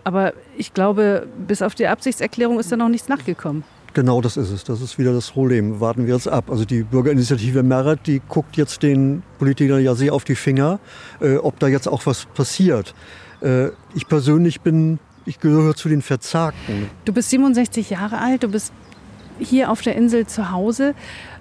Aber 0.05 0.35
ich 0.59 0.74
glaube, 0.74 1.26
bis 1.46 1.62
auf 1.62 1.74
die 1.74 1.87
Absichtserklärung 1.87 2.59
ist 2.59 2.70
da 2.70 2.76
noch 2.76 2.90
nichts 2.90 3.09
nachgekommen. 3.09 3.64
Genau 3.96 4.20
das 4.20 4.37
ist 4.37 4.50
es. 4.50 4.62
Das 4.62 4.82
ist 4.82 4.98
wieder 4.98 5.14
das 5.14 5.30
Problem. 5.30 5.80
Warten 5.80 6.06
wir 6.06 6.12
jetzt 6.12 6.28
ab. 6.28 6.50
Also 6.50 6.66
die 6.66 6.82
Bürgerinitiative 6.82 7.62
Merit, 7.62 8.00
die 8.06 8.20
guckt 8.28 8.59
jetzt 8.59 8.82
den 8.82 9.22
Politikern 9.38 9.82
ja 9.82 9.94
sehr 9.94 10.12
auf 10.12 10.24
die 10.24 10.35
Finger, 10.35 10.80
äh, 11.22 11.37
ob 11.37 11.59
da 11.61 11.66
jetzt 11.66 11.88
auch 11.88 12.04
was 12.04 12.26
passiert. 12.26 12.94
Äh, 13.40 13.68
ich 13.94 14.06
persönlich 14.06 14.61
bin 14.61 14.98
ich 15.24 15.40
gehöre 15.40 15.74
zu 15.76 15.88
den 15.88 16.02
Verzagten. 16.02 16.90
Du 17.06 17.14
bist 17.14 17.30
67 17.30 17.88
Jahre 17.88 18.18
alt, 18.18 18.42
du 18.42 18.48
bist 18.48 18.70
hier 19.38 19.70
auf 19.70 19.80
der 19.80 19.96
Insel 19.96 20.26
zu 20.26 20.50
Hause 20.50 20.94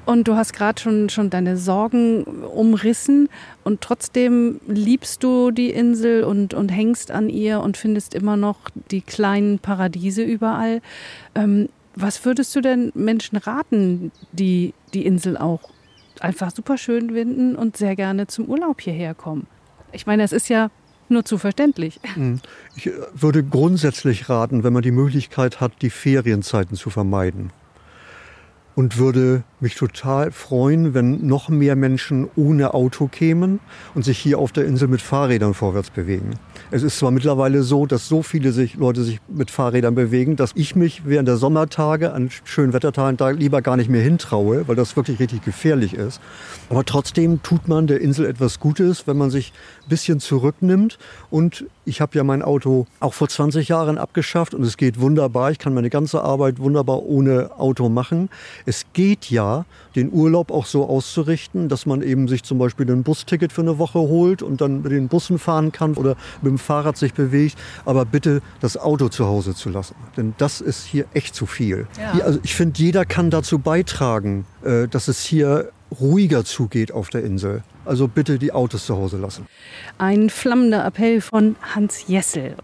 und 0.05 0.25
du 0.29 0.37
hast 0.37 0.53
gerade 0.53 0.81
schon, 0.81 1.09
schon 1.09 1.29
deine 1.29 1.57
Sorgen 1.57 2.23
umrissen 2.23 3.27
und 3.65 3.81
trotzdem 3.81 4.61
liebst 4.65 5.23
du 5.23 5.51
die 5.51 5.71
Insel 5.71 6.23
und, 6.23 6.53
und 6.53 6.69
hängst 6.69 7.11
an 7.11 7.27
ihr 7.27 7.59
und 7.59 7.75
findest 7.75 8.13
immer 8.13 8.37
noch 8.37 8.59
die 8.91 9.01
kleinen 9.01 9.59
Paradiese 9.59 10.23
überall. 10.23 10.81
Ähm, 11.35 11.67
was 11.95 12.23
würdest 12.25 12.55
du 12.55 12.61
denn 12.61 12.91
Menschen 12.93 13.37
raten, 13.37 14.11
die 14.31 14.73
die 14.93 15.05
Insel 15.05 15.37
auch 15.37 15.69
einfach 16.19 16.51
super 16.51 16.77
schön 16.77 17.11
finden 17.11 17.55
und 17.55 17.77
sehr 17.77 17.95
gerne 17.95 18.27
zum 18.27 18.45
Urlaub 18.45 18.81
hierher 18.81 19.13
kommen? 19.13 19.47
Ich 19.91 20.05
meine, 20.05 20.23
es 20.23 20.31
ist 20.31 20.49
ja 20.49 20.69
nur 21.09 21.23
zu 21.23 21.37
verständlich. 21.37 21.99
Hm. 22.15 22.39
Ich 22.75 22.87
äh, 22.87 22.93
würde 23.13 23.43
grundsätzlich 23.43 24.29
raten, 24.29 24.63
wenn 24.63 24.73
man 24.73 24.81
die 24.81 24.91
Möglichkeit 24.91 25.61
hat, 25.61 25.81
die 25.81 25.89
Ferienzeiten 25.89 26.75
zu 26.75 26.89
vermeiden 26.89 27.51
und 28.75 28.97
würde 28.97 29.43
mich 29.65 29.75
total 29.75 30.31
freuen, 30.31 30.93
wenn 30.93 31.25
noch 31.25 31.49
mehr 31.49 31.75
Menschen 31.75 32.29
ohne 32.35 32.75
Auto 32.75 33.07
kämen 33.07 33.59
und 33.95 34.05
sich 34.05 34.19
hier 34.19 34.37
auf 34.37 34.51
der 34.51 34.65
Insel 34.65 34.87
mit 34.87 35.01
Fahrrädern 35.01 35.55
vorwärts 35.55 35.89
bewegen. 35.89 36.35
Es 36.69 36.83
ist 36.83 36.99
zwar 36.99 37.09
mittlerweile 37.09 37.63
so, 37.63 37.87
dass 37.87 38.07
so 38.07 38.21
viele 38.21 38.51
sich, 38.51 38.75
Leute 38.75 39.03
sich 39.03 39.19
mit 39.27 39.49
Fahrrädern 39.49 39.95
bewegen, 39.95 40.35
dass 40.35 40.51
ich 40.53 40.75
mich 40.75 41.01
während 41.05 41.27
der 41.27 41.37
Sommertage 41.37 42.13
an 42.13 42.29
schönen 42.43 42.73
Wettertagen 42.73 43.17
da 43.17 43.31
lieber 43.31 43.63
gar 43.63 43.75
nicht 43.75 43.89
mehr 43.89 44.03
hintraue, 44.03 44.67
weil 44.67 44.75
das 44.75 44.95
wirklich 44.95 45.19
richtig 45.19 45.43
gefährlich 45.43 45.95
ist. 45.95 46.21
Aber 46.69 46.85
trotzdem 46.85 47.41
tut 47.41 47.67
man 47.67 47.87
der 47.87 48.01
Insel 48.01 48.27
etwas 48.27 48.59
Gutes, 48.59 49.07
wenn 49.07 49.17
man 49.17 49.31
sich 49.31 49.51
ein 49.85 49.89
bisschen 49.89 50.19
zurücknimmt 50.19 50.99
und 51.31 51.65
ich 51.85 52.01
habe 52.01 52.17
ja 52.17 52.23
mein 52.23 52.41
Auto 52.41 52.87
auch 52.99 53.13
vor 53.13 53.29
20 53.29 53.69
Jahren 53.69 53.97
abgeschafft 53.97 54.53
und 54.53 54.63
es 54.63 54.75
geht 54.75 54.99
wunderbar. 54.99 55.51
Ich 55.51 55.59
kann 55.59 55.73
meine 55.73 55.89
ganze 55.89 56.21
Arbeit 56.21 56.59
wunderbar 56.59 57.03
ohne 57.03 57.51
Auto 57.57 57.89
machen. 57.89 58.29
Es 58.65 58.85
geht 58.93 59.29
ja, 59.29 59.54
den 59.95 60.11
Urlaub 60.11 60.51
auch 60.51 60.65
so 60.65 60.89
auszurichten, 60.89 61.69
dass 61.69 61.85
man 61.85 62.01
eben 62.01 62.27
sich 62.27 62.43
zum 62.43 62.57
Beispiel 62.57 62.89
ein 62.91 63.03
Busticket 63.03 63.53
für 63.53 63.61
eine 63.61 63.77
Woche 63.77 63.99
holt 63.99 64.41
und 64.41 64.59
dann 64.59 64.81
mit 64.81 64.91
den 64.91 65.07
Bussen 65.07 65.39
fahren 65.39 65.71
kann 65.71 65.93
oder 65.93 66.17
mit 66.41 66.49
dem 66.49 66.57
Fahrrad 66.57 66.97
sich 66.97 67.13
bewegt. 67.13 67.57
Aber 67.85 68.03
bitte 68.03 68.41
das 68.59 68.75
Auto 68.75 69.07
zu 69.07 69.25
Hause 69.25 69.55
zu 69.55 69.69
lassen. 69.69 69.95
Denn 70.17 70.33
das 70.37 70.59
ist 70.59 70.85
hier 70.85 71.05
echt 71.13 71.35
zu 71.35 71.45
viel. 71.45 71.87
Ja. 71.97 72.23
Also 72.23 72.39
ich 72.43 72.55
finde, 72.55 72.81
jeder 72.81 73.05
kann 73.05 73.29
dazu 73.29 73.59
beitragen, 73.59 74.45
äh, 74.63 74.87
dass 74.87 75.07
es 75.07 75.23
hier 75.23 75.71
ruhiger 75.99 76.43
zugeht 76.43 76.91
auf 76.91 77.09
der 77.09 77.23
Insel. 77.23 77.63
Also 77.85 78.07
bitte 78.07 78.39
die 78.39 78.51
Autos 78.51 78.85
zu 78.85 78.97
Hause 78.97 79.17
lassen. 79.17 79.47
Ein 79.97 80.29
flammender 80.29 80.83
Appell 80.85 81.21
von 81.21 81.55
Hans 81.75 82.07
Jessel. 82.07 82.55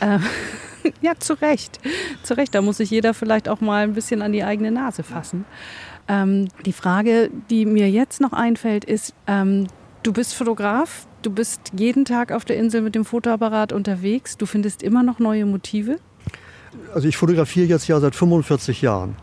Äh, 0.00 0.18
ja, 1.00 1.12
zu 1.18 1.34
Recht. 1.34 1.80
Zu 2.22 2.36
Recht. 2.36 2.54
Da 2.54 2.62
muss 2.62 2.78
sich 2.78 2.90
jeder 2.90 3.14
vielleicht 3.14 3.48
auch 3.48 3.60
mal 3.60 3.84
ein 3.84 3.94
bisschen 3.94 4.22
an 4.22 4.32
die 4.32 4.44
eigene 4.44 4.70
Nase 4.70 5.02
fassen. 5.02 5.44
Ähm, 6.08 6.48
die 6.66 6.72
Frage, 6.72 7.30
die 7.50 7.66
mir 7.66 7.90
jetzt 7.90 8.20
noch 8.20 8.32
einfällt, 8.32 8.84
ist, 8.84 9.14
ähm, 9.26 9.66
du 10.02 10.12
bist 10.12 10.34
Fotograf, 10.34 11.06
du 11.22 11.30
bist 11.30 11.72
jeden 11.76 12.04
Tag 12.04 12.32
auf 12.32 12.44
der 12.44 12.56
Insel 12.56 12.82
mit 12.82 12.94
dem 12.94 13.04
Fotoapparat 13.04 13.72
unterwegs, 13.72 14.36
du 14.36 14.46
findest 14.46 14.82
immer 14.82 15.02
noch 15.02 15.18
neue 15.18 15.46
Motive? 15.46 15.98
Also 16.92 17.08
ich 17.08 17.16
fotografiere 17.16 17.66
jetzt 17.66 17.88
ja 17.88 17.98
seit 18.00 18.14
45 18.14 18.82
Jahren 18.82 19.16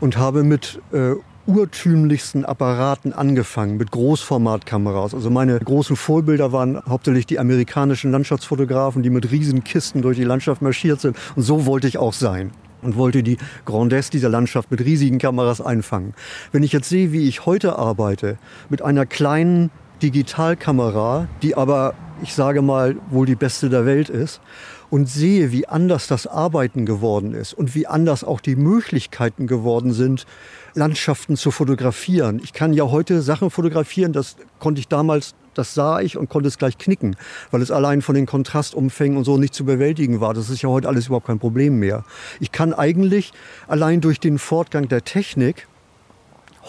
und 0.00 0.16
habe 0.16 0.42
mit 0.42 0.80
äh, 0.92 1.14
urtümlichsten 1.46 2.44
Apparaten 2.44 3.12
angefangen, 3.12 3.76
mit 3.76 3.90
Großformatkameras. 3.90 5.14
Also 5.14 5.30
meine 5.30 5.58
großen 5.58 5.96
Vorbilder 5.96 6.52
waren 6.52 6.82
hauptsächlich 6.88 7.26
die 7.26 7.38
amerikanischen 7.38 8.10
Landschaftsfotografen, 8.10 9.02
die 9.02 9.10
mit 9.10 9.30
riesen 9.30 9.64
Kisten 9.64 10.02
durch 10.02 10.16
die 10.16 10.24
Landschaft 10.24 10.62
marschiert 10.62 11.00
sind. 11.00 11.16
Und 11.36 11.42
so 11.42 11.66
wollte 11.66 11.88
ich 11.88 11.98
auch 11.98 12.12
sein 12.12 12.52
und 12.86 12.96
wollte 12.96 13.22
die 13.22 13.36
Grandesse 13.64 14.10
dieser 14.10 14.28
Landschaft 14.28 14.70
mit 14.70 14.80
riesigen 14.80 15.18
Kameras 15.18 15.60
einfangen. 15.60 16.14
Wenn 16.52 16.62
ich 16.62 16.72
jetzt 16.72 16.88
sehe, 16.88 17.12
wie 17.12 17.28
ich 17.28 17.44
heute 17.44 17.76
arbeite, 17.76 18.38
mit 18.70 18.80
einer 18.80 19.04
kleinen 19.04 19.70
Digitalkamera, 20.02 21.28
die 21.42 21.56
aber, 21.56 21.94
ich 22.22 22.32
sage 22.34 22.62
mal, 22.62 22.96
wohl 23.10 23.26
die 23.26 23.34
beste 23.34 23.68
der 23.68 23.84
Welt 23.86 24.08
ist, 24.08 24.40
und 24.88 25.08
sehe, 25.08 25.50
wie 25.50 25.66
anders 25.66 26.06
das 26.06 26.28
Arbeiten 26.28 26.86
geworden 26.86 27.34
ist 27.34 27.52
und 27.52 27.74
wie 27.74 27.88
anders 27.88 28.22
auch 28.22 28.40
die 28.40 28.54
Möglichkeiten 28.54 29.48
geworden 29.48 29.92
sind, 29.92 30.26
Landschaften 30.74 31.36
zu 31.36 31.50
fotografieren. 31.50 32.40
Ich 32.42 32.52
kann 32.52 32.72
ja 32.72 32.84
heute 32.84 33.20
Sachen 33.20 33.50
fotografieren, 33.50 34.12
das 34.12 34.36
konnte 34.60 34.80
ich 34.80 34.86
damals, 34.86 35.34
das 35.56 35.74
sah 35.74 36.00
ich 36.00 36.16
und 36.16 36.28
konnte 36.28 36.48
es 36.48 36.58
gleich 36.58 36.78
knicken, 36.78 37.16
weil 37.50 37.62
es 37.62 37.70
allein 37.70 38.02
von 38.02 38.14
den 38.14 38.26
Kontrastumfängen 38.26 39.16
und 39.16 39.24
so 39.24 39.38
nicht 39.38 39.54
zu 39.54 39.64
bewältigen 39.64 40.20
war. 40.20 40.34
Das 40.34 40.50
ist 40.50 40.62
ja 40.62 40.68
heute 40.68 40.88
alles 40.88 41.06
überhaupt 41.06 41.26
kein 41.26 41.38
Problem 41.38 41.78
mehr. 41.78 42.04
Ich 42.40 42.52
kann 42.52 42.72
eigentlich 42.72 43.32
allein 43.66 44.00
durch 44.00 44.20
den 44.20 44.38
Fortgang 44.38 44.88
der 44.88 45.04
Technik 45.04 45.66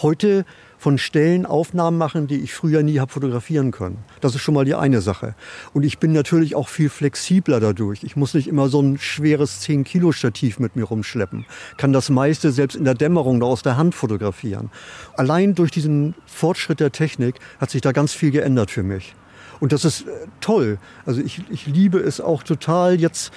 heute 0.02 0.44
von 0.78 0.96
Stellen 0.96 1.44
Aufnahmen 1.44 1.98
machen, 1.98 2.28
die 2.28 2.36
ich 2.36 2.54
früher 2.54 2.82
nie 2.82 3.00
habe 3.00 3.12
fotografieren 3.12 3.72
können. 3.72 3.98
Das 4.20 4.34
ist 4.34 4.40
schon 4.40 4.54
mal 4.54 4.64
die 4.64 4.76
eine 4.76 5.00
Sache. 5.00 5.34
Und 5.74 5.82
ich 5.82 5.98
bin 5.98 6.12
natürlich 6.12 6.54
auch 6.54 6.68
viel 6.68 6.88
flexibler 6.88 7.60
dadurch. 7.60 8.04
Ich 8.04 8.16
muss 8.16 8.34
nicht 8.34 8.46
immer 8.46 8.68
so 8.68 8.80
ein 8.80 8.98
schweres 8.98 9.60
10 9.60 9.84
Kilo 9.84 10.12
Stativ 10.12 10.58
mit 10.60 10.76
mir 10.76 10.84
rumschleppen. 10.84 11.44
Kann 11.76 11.92
das 11.92 12.08
meiste 12.10 12.52
selbst 12.52 12.76
in 12.76 12.84
der 12.84 12.94
Dämmerung 12.94 13.40
da 13.40 13.46
aus 13.46 13.62
der 13.62 13.76
Hand 13.76 13.94
fotografieren. 13.94 14.70
Allein 15.16 15.54
durch 15.54 15.72
diesen 15.72 16.14
Fortschritt 16.26 16.80
der 16.80 16.92
Technik 16.92 17.34
hat 17.60 17.70
sich 17.70 17.80
da 17.80 17.92
ganz 17.92 18.12
viel 18.12 18.30
geändert 18.30 18.70
für 18.70 18.84
mich. 18.84 19.14
Und 19.60 19.72
das 19.72 19.84
ist 19.84 20.02
äh, 20.02 20.26
toll. 20.40 20.78
Also 21.04 21.20
ich, 21.20 21.42
ich 21.50 21.66
liebe 21.66 21.98
es 21.98 22.20
auch 22.20 22.44
total 22.44 23.00
jetzt 23.00 23.32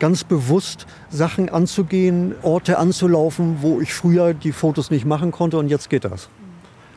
ganz 0.00 0.24
bewusst 0.24 0.86
Sachen 1.10 1.48
anzugehen, 1.48 2.34
Orte 2.42 2.78
anzulaufen, 2.78 3.58
wo 3.60 3.80
ich 3.80 3.94
früher 3.94 4.34
die 4.34 4.52
Fotos 4.52 4.90
nicht 4.90 5.04
machen 5.04 5.30
konnte 5.30 5.58
und 5.58 5.68
jetzt 5.68 5.90
geht 5.90 6.04
das. 6.04 6.28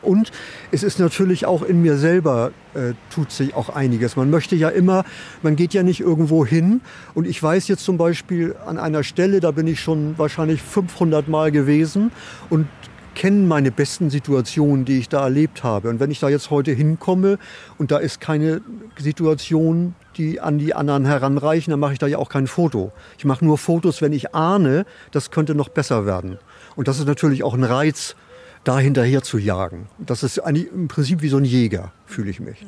Und 0.04 0.30
es 0.70 0.82
ist 0.82 1.00
natürlich 1.00 1.46
auch 1.46 1.62
in 1.62 1.82
mir 1.82 1.96
selber, 1.96 2.52
äh, 2.74 2.92
tut 3.10 3.32
sich 3.32 3.54
auch 3.54 3.68
einiges. 3.68 4.16
Man 4.16 4.30
möchte 4.30 4.56
ja 4.56 4.68
immer, 4.68 5.04
man 5.42 5.56
geht 5.56 5.74
ja 5.74 5.82
nicht 5.82 6.00
irgendwo 6.00 6.44
hin. 6.44 6.80
Und 7.14 7.26
ich 7.26 7.42
weiß 7.42 7.68
jetzt 7.68 7.84
zum 7.84 7.96
Beispiel 7.96 8.54
an 8.66 8.78
einer 8.78 9.02
Stelle, 9.02 9.40
da 9.40 9.50
bin 9.50 9.66
ich 9.66 9.80
schon 9.80 10.18
wahrscheinlich 10.18 10.62
500 10.62 11.28
Mal 11.28 11.50
gewesen 11.50 12.12
und 12.50 12.66
kenne 13.14 13.46
meine 13.46 13.70
besten 13.70 14.10
Situationen, 14.10 14.84
die 14.84 14.98
ich 14.98 15.08
da 15.08 15.22
erlebt 15.22 15.64
habe. 15.64 15.88
Und 15.88 16.00
wenn 16.00 16.10
ich 16.10 16.20
da 16.20 16.28
jetzt 16.28 16.50
heute 16.50 16.72
hinkomme 16.72 17.38
und 17.78 17.90
da 17.90 17.98
ist 17.98 18.20
keine 18.20 18.60
Situation, 18.98 19.94
die 20.16 20.40
an 20.40 20.58
die 20.58 20.74
anderen 20.74 21.04
heranreichen, 21.04 21.70
dann 21.70 21.80
mache 21.80 21.94
ich 21.94 21.98
da 21.98 22.06
ja 22.06 22.18
auch 22.18 22.28
kein 22.28 22.46
Foto. 22.46 22.92
Ich 23.18 23.24
mache 23.24 23.44
nur 23.44 23.58
Fotos, 23.58 24.02
wenn 24.02 24.12
ich 24.12 24.34
ahne, 24.34 24.84
das 25.12 25.30
könnte 25.30 25.54
noch 25.54 25.68
besser 25.68 26.06
werden. 26.06 26.38
Und 26.76 26.88
das 26.88 26.98
ist 26.98 27.06
natürlich 27.06 27.42
auch 27.42 27.54
ein 27.54 27.64
Reiz 27.64 28.16
da 28.64 28.78
hinterher 28.78 29.22
zu 29.22 29.38
jagen. 29.38 29.88
Das 29.98 30.22
ist 30.22 30.38
eigentlich 30.38 30.70
im 30.72 30.88
Prinzip 30.88 31.22
wie 31.22 31.28
so 31.28 31.36
ein 31.36 31.44
Jäger, 31.44 31.92
fühle 32.06 32.30
ich 32.30 32.40
mich. 32.40 32.64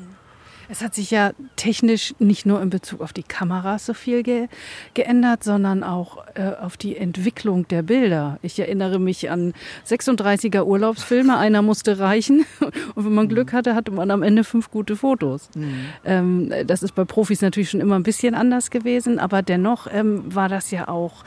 Es 0.69 0.83
hat 0.83 0.95
sich 0.95 1.11
ja 1.11 1.33
technisch 1.55 2.15
nicht 2.19 2.45
nur 2.47 2.61
in 2.61 2.71
Bezug 2.71 3.01
auf 3.01 3.13
die 3.13 3.23
Kameras 3.23 3.87
so 3.87 3.95
viel 3.95 4.23
ge 4.23 4.49
geändert, 4.95 5.45
sondern 5.45 5.83
auch 5.83 6.25
äh, 6.35 6.53
auf 6.61 6.77
die 6.77 6.97
Entwicklung 6.97 7.69
der 7.69 7.83
Bilder. 7.83 8.39
Ich 8.43 8.59
erinnere 8.59 8.99
mich 8.99 9.31
an 9.31 9.55
36er 9.87 10.65
Urlaubsfilme, 10.65 11.37
einer 11.37 11.63
musste 11.63 11.99
reichen 11.99 12.45
und 12.95 13.05
wenn 13.05 13.15
man 13.15 13.29
Glück 13.29 13.53
hatte, 13.53 13.75
hatte 13.75 13.93
man 13.93 14.11
am 14.11 14.23
Ende 14.23 14.45
fünf 14.45 14.71
gute 14.71 14.97
Fotos. 14.97 15.51
Mhm. 15.55 15.75
Ähm, 16.05 16.53
das 16.67 16.83
ist 16.83 16.95
bei 16.95 17.05
Profis 17.05 17.43
natürlich 17.43 17.71
schon 17.71 17.81
immer 17.81 17.97
ein 17.97 18.03
bisschen 18.03 18.35
anders 18.35 18.71
gewesen, 18.71 19.19
aber 19.19 19.43
dennoch 19.43 19.87
ähm, 19.93 20.35
war 20.35 20.49
das 20.49 20.71
ja 20.71 20.89
auch 20.89 21.25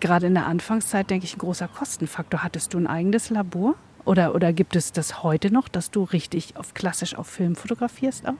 gerade 0.00 0.26
in 0.26 0.34
der 0.34 0.46
Anfangszeit, 0.46 1.10
denke 1.10 1.26
ich, 1.26 1.36
ein 1.36 1.40
großer 1.40 1.68
Kostenfaktor. 1.68 2.42
Hattest 2.42 2.74
du 2.74 2.78
ein 2.78 2.86
eigenes 2.86 3.30
Labor? 3.30 3.74
Oder, 4.08 4.34
oder 4.34 4.54
gibt 4.54 4.74
es 4.74 4.92
das 4.92 5.22
heute 5.22 5.52
noch, 5.52 5.68
dass 5.68 5.90
du 5.90 6.02
richtig 6.02 6.56
auf 6.56 6.72
klassisch 6.72 7.14
auf 7.14 7.26
Film 7.26 7.54
fotografierst 7.54 8.26
auch? 8.26 8.32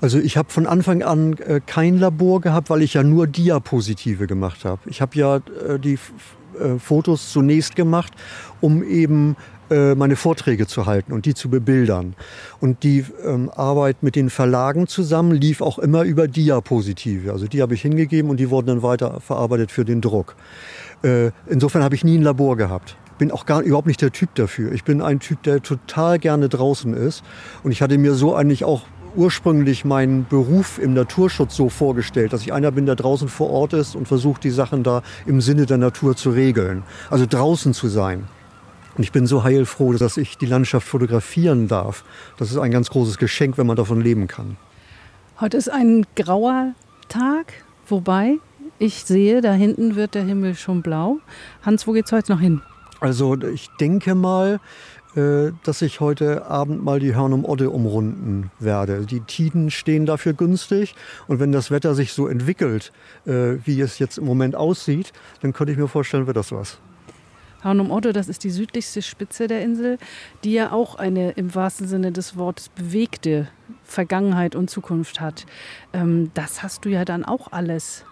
Also 0.00 0.18
ich 0.18 0.38
habe 0.38 0.50
von 0.50 0.66
Anfang 0.66 1.02
an 1.02 1.34
äh, 1.34 1.60
kein 1.64 1.98
Labor 1.98 2.40
gehabt, 2.40 2.70
weil 2.70 2.80
ich 2.80 2.94
ja 2.94 3.02
nur 3.02 3.26
Diapositive 3.26 4.26
gemacht 4.26 4.64
habe. 4.64 4.80
Ich 4.86 5.02
habe 5.02 5.18
ja 5.18 5.36
äh, 5.36 5.78
die 5.78 5.98
äh, 6.58 6.78
Fotos 6.78 7.30
zunächst 7.30 7.76
gemacht, 7.76 8.14
um 8.62 8.82
eben 8.82 9.36
äh, 9.68 9.94
meine 9.94 10.16
Vorträge 10.16 10.66
zu 10.66 10.86
halten 10.86 11.12
und 11.12 11.26
die 11.26 11.34
zu 11.34 11.50
bebildern. 11.50 12.16
Und 12.60 12.82
die 12.82 13.04
ähm, 13.22 13.50
Arbeit 13.54 14.02
mit 14.02 14.16
den 14.16 14.30
Verlagen 14.30 14.86
zusammen 14.86 15.32
lief 15.32 15.60
auch 15.60 15.78
immer 15.78 16.04
über 16.04 16.26
Diapositive. 16.26 17.32
Also 17.32 17.48
die 17.48 17.60
habe 17.60 17.74
ich 17.74 17.82
hingegeben 17.82 18.30
und 18.30 18.40
die 18.40 18.48
wurden 18.48 18.68
dann 18.68 18.82
weiter 18.82 19.20
verarbeitet 19.20 19.70
für 19.70 19.84
den 19.84 20.00
Druck. 20.00 20.36
Äh, 21.02 21.32
insofern 21.46 21.82
habe 21.84 21.94
ich 21.94 22.02
nie 22.02 22.16
ein 22.16 22.22
Labor 22.22 22.56
gehabt 22.56 22.96
bin 23.18 23.30
auch 23.30 23.46
gar 23.46 23.62
überhaupt 23.62 23.86
nicht 23.86 24.02
der 24.02 24.12
Typ 24.12 24.34
dafür. 24.34 24.72
Ich 24.72 24.84
bin 24.84 25.00
ein 25.00 25.20
Typ, 25.20 25.42
der 25.42 25.62
total 25.62 26.18
gerne 26.18 26.48
draußen 26.48 26.94
ist. 26.94 27.22
Und 27.62 27.72
ich 27.72 27.82
hatte 27.82 27.98
mir 27.98 28.14
so 28.14 28.34
eigentlich 28.34 28.64
auch 28.64 28.82
ursprünglich 29.16 29.84
meinen 29.84 30.26
Beruf 30.28 30.78
im 30.78 30.92
Naturschutz 30.92 31.56
so 31.56 31.68
vorgestellt, 31.68 32.32
dass 32.32 32.42
ich 32.42 32.52
einer 32.52 32.70
bin, 32.70 32.86
der 32.86 32.96
draußen 32.96 33.28
vor 33.28 33.50
Ort 33.50 33.72
ist 33.72 33.96
und 33.96 34.06
versucht, 34.06 34.44
die 34.44 34.50
Sachen 34.50 34.82
da 34.82 35.02
im 35.24 35.40
Sinne 35.40 35.66
der 35.66 35.78
Natur 35.78 36.16
zu 36.16 36.30
regeln. 36.30 36.82
Also 37.10 37.26
draußen 37.28 37.72
zu 37.72 37.88
sein. 37.88 38.28
Und 38.96 39.02
ich 39.02 39.12
bin 39.12 39.26
so 39.26 39.44
heilfroh, 39.44 39.92
dass 39.94 40.16
ich 40.16 40.38
die 40.38 40.46
Landschaft 40.46 40.86
fotografieren 40.86 41.68
darf. 41.68 42.04
Das 42.38 42.50
ist 42.50 42.58
ein 42.58 42.70
ganz 42.70 42.90
großes 42.90 43.18
Geschenk, 43.18 43.58
wenn 43.58 43.66
man 43.66 43.76
davon 43.76 44.00
leben 44.00 44.26
kann. 44.26 44.56
Heute 45.40 45.56
ist 45.56 45.70
ein 45.70 46.06
grauer 46.14 46.72
Tag, 47.08 47.52
wobei 47.88 48.38
ich 48.78 49.04
sehe, 49.04 49.40
da 49.40 49.52
hinten 49.52 49.96
wird 49.96 50.14
der 50.14 50.24
Himmel 50.24 50.54
schon 50.54 50.82
blau. 50.82 51.18
Hans, 51.62 51.86
wo 51.86 51.92
geht's 51.92 52.12
heute 52.12 52.32
noch 52.32 52.40
hin? 52.40 52.62
Also 53.00 53.36
ich 53.42 53.68
denke 53.78 54.14
mal, 54.14 54.60
äh, 55.16 55.52
dass 55.64 55.82
ich 55.82 56.00
heute 56.00 56.46
Abend 56.46 56.84
mal 56.84 57.00
die 57.00 57.14
Hörnum 57.14 57.44
Odde 57.44 57.70
umrunden 57.70 58.50
werde. 58.58 59.06
Die 59.06 59.20
Tiden 59.20 59.70
stehen 59.70 60.06
dafür 60.06 60.34
günstig 60.34 60.94
und 61.26 61.40
wenn 61.40 61.52
das 61.52 61.70
Wetter 61.70 61.94
sich 61.94 62.12
so 62.12 62.26
entwickelt, 62.26 62.92
äh, 63.24 63.56
wie 63.64 63.80
es 63.80 63.98
jetzt 63.98 64.18
im 64.18 64.24
Moment 64.24 64.54
aussieht, 64.54 65.12
dann 65.40 65.52
könnte 65.52 65.72
ich 65.72 65.78
mir 65.78 65.88
vorstellen, 65.88 66.26
wird 66.26 66.36
das 66.36 66.52
was. 66.52 66.78
Hörnum 67.62 67.90
Odde, 67.90 68.12
das 68.12 68.28
ist 68.28 68.44
die 68.44 68.50
südlichste 68.50 69.02
Spitze 69.02 69.46
der 69.46 69.62
Insel, 69.62 69.98
die 70.44 70.52
ja 70.52 70.72
auch 70.72 70.96
eine 70.96 71.32
im 71.32 71.54
wahrsten 71.54 71.88
Sinne 71.88 72.12
des 72.12 72.36
Wortes 72.36 72.68
bewegte 72.68 73.48
Vergangenheit 73.82 74.54
und 74.54 74.68
Zukunft 74.68 75.20
hat. 75.20 75.46
Ähm, 75.92 76.30
das 76.34 76.62
hast 76.62 76.84
du 76.84 76.90
ja 76.90 77.04
dann 77.04 77.24
auch 77.24 77.52
alles 77.52 78.04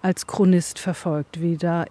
als 0.00 0.26
Chronist 0.26 0.78
verfolgt, 0.78 1.40
wie 1.40 1.56
da 1.56 1.84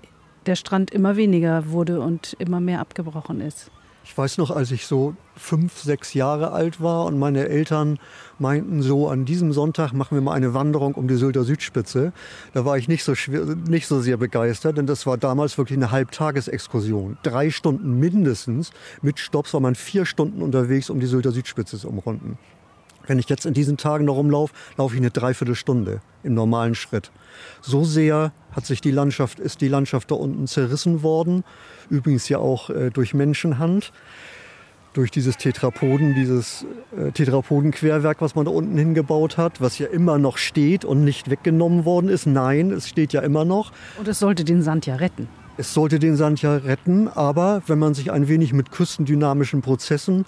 der 0.48 0.56
Strand 0.56 0.92
immer 0.92 1.16
weniger 1.16 1.70
wurde 1.70 2.00
und 2.00 2.36
immer 2.40 2.60
mehr 2.60 2.80
abgebrochen 2.80 3.42
ist. 3.42 3.72
Ich 4.10 4.18
weiß 4.18 4.38
noch, 4.38 4.52
als 4.52 4.72
ich 4.72 4.88
so 4.88 5.16
fünf, 5.36 5.80
sechs 5.80 6.14
Jahre 6.14 6.54
alt 6.54 6.80
war 6.80 7.06
und 7.06 7.20
meine 7.20 7.50
Eltern 7.50 8.00
meinten 8.40 8.82
so, 8.82 9.10
an 9.10 9.26
diesem 9.26 9.52
Sonntag 9.52 9.92
machen 9.92 10.16
wir 10.16 10.22
mal 10.22 10.32
eine 10.32 10.54
Wanderung 10.54 10.96
um 10.96 11.10
die 11.10 11.18
Sylter 11.18 11.44
Südspitze. 11.44 12.14
Da 12.54 12.64
war 12.64 12.78
ich 12.78 12.88
nicht 12.88 13.04
so, 13.04 13.16
schwer, 13.16 13.44
nicht 13.68 13.86
so 13.86 14.00
sehr 14.00 14.16
begeistert, 14.16 14.78
denn 14.78 14.88
das 14.88 15.06
war 15.06 15.18
damals 15.18 15.58
wirklich 15.58 15.78
eine 15.78 15.92
Halbtagesexkursion. 15.92 17.18
Drei 17.22 17.50
Stunden 17.50 18.00
mindestens. 18.00 18.72
Mit 19.02 19.20
Stopps 19.20 19.54
war 19.54 19.60
man 19.60 19.76
vier 19.76 20.06
Stunden 20.06 20.42
unterwegs, 20.42 20.90
um 20.90 21.02
die 21.02 21.06
Sylter 21.06 21.34
Südspitze 21.34 21.78
zu 21.78 21.90
umrunden. 21.90 22.38
Wenn 23.08 23.20
ich 23.20 23.28
jetzt 23.28 23.46
in 23.46 23.54
diesen 23.54 23.76
Tagen 23.76 24.06
noch 24.06 24.16
rumlaufe, 24.16 24.54
laufe 24.78 24.96
ich 24.96 25.02
eine 25.02 25.12
Dreiviertelstunde 25.12 26.02
im 26.24 26.34
normalen 26.34 26.76
Schritt. 26.76 27.12
So 27.62 27.84
sehr 27.84 28.32
hat 28.58 28.65
sich 28.65 28.82
die 28.82 28.91
Landschaft, 28.91 29.39
ist 29.39 29.62
die 29.62 29.67
Landschaft 29.67 30.10
da 30.10 30.15
unten 30.15 30.48
zerrissen 30.48 31.04
worden. 31.04 31.43
Übrigens 31.91 32.28
ja 32.28 32.39
auch 32.39 32.72
äh, 32.72 32.89
durch 32.89 33.13
Menschenhand. 33.13 33.93
Durch 34.93 35.12
dieses 35.12 35.38
Tetrapoden, 35.38 36.15
dieses 36.15 36.65
äh, 36.98 37.12
Tetrapoden-Querwerk, 37.12 38.20
was 38.20 38.34
man 38.34 38.46
da 38.46 38.52
unten 38.52 38.76
hingebaut 38.76 39.38
hat, 39.38 39.62
was 39.62 39.78
ja 39.78 39.86
immer 39.86 40.17
noch 40.17 40.39
steht 40.39 40.86
und 40.86 41.04
nicht 41.04 41.30
weggenommen 41.30 41.86
worden 41.86 42.10
ist. 42.10 42.26
Nein, 42.26 42.72
es 42.72 42.89
steht 42.89 43.13
ja 43.13 43.22
immer 43.22 43.46
noch. 43.46 43.72
Und 44.00 44.08
es 44.08 44.17
sollte 44.17 44.43
den 44.43 44.63
Sand 44.63 44.88
ja 44.88 44.96
retten. 44.96 45.30
Es 45.58 45.76
sollte 45.76 46.00
den 46.00 46.15
Sand 46.15 46.41
ja 46.41 46.56
retten, 46.56 47.08
aber 47.08 47.62
wenn 47.67 47.78
man 47.78 47.93
sich 47.93 48.12
ein 48.12 48.28
wenig 48.28 48.54
mit 48.54 48.72
küstendynamischen 48.72 49.62
Prozessen 49.62 50.26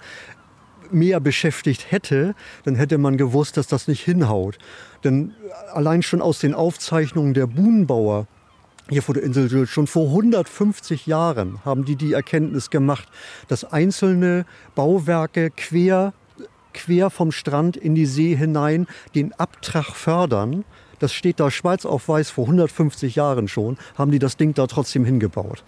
mehr 0.92 1.20
beschäftigt 1.20 1.90
hätte, 1.90 2.34
dann 2.64 2.74
hätte 2.74 2.98
man 2.98 3.16
gewusst, 3.16 3.56
dass 3.56 3.66
das 3.66 3.88
nicht 3.88 4.02
hinhaut. 4.02 4.58
Denn 5.04 5.34
allein 5.72 6.02
schon 6.02 6.22
aus 6.22 6.38
den 6.38 6.54
Aufzeichnungen 6.54 7.34
der 7.34 7.46
Buhnenbauer 7.46 8.26
hier 8.90 9.02
vor 9.02 9.14
der 9.14 9.22
Insel 9.22 9.68
schon 9.68 9.86
vor 9.86 10.08
150 10.08 11.06
Jahren 11.06 11.60
haben 11.64 11.84
die 11.84 11.94
die 11.94 12.12
Erkenntnis 12.12 12.70
gemacht, 12.70 13.08
dass 13.46 13.64
einzelne 13.64 14.44
Bauwerke 14.74 15.50
quer, 15.50 16.12
quer 16.74 17.08
vom 17.10 17.30
Strand 17.30 17.76
in 17.76 17.94
die 17.94 18.06
See 18.06 18.34
hinein 18.34 18.88
den 19.14 19.32
Abtrag 19.34 19.94
fördern. 19.94 20.64
Das 20.98 21.12
steht 21.12 21.38
da 21.38 21.52
schwarz 21.52 21.86
auf 21.86 22.08
weiß 22.08 22.30
vor 22.30 22.44
150 22.46 23.14
Jahren 23.14 23.46
schon, 23.46 23.78
haben 23.96 24.10
die 24.10 24.18
das 24.18 24.36
Ding 24.36 24.54
da 24.54 24.66
trotzdem 24.66 25.04
hingebaut. 25.04 25.62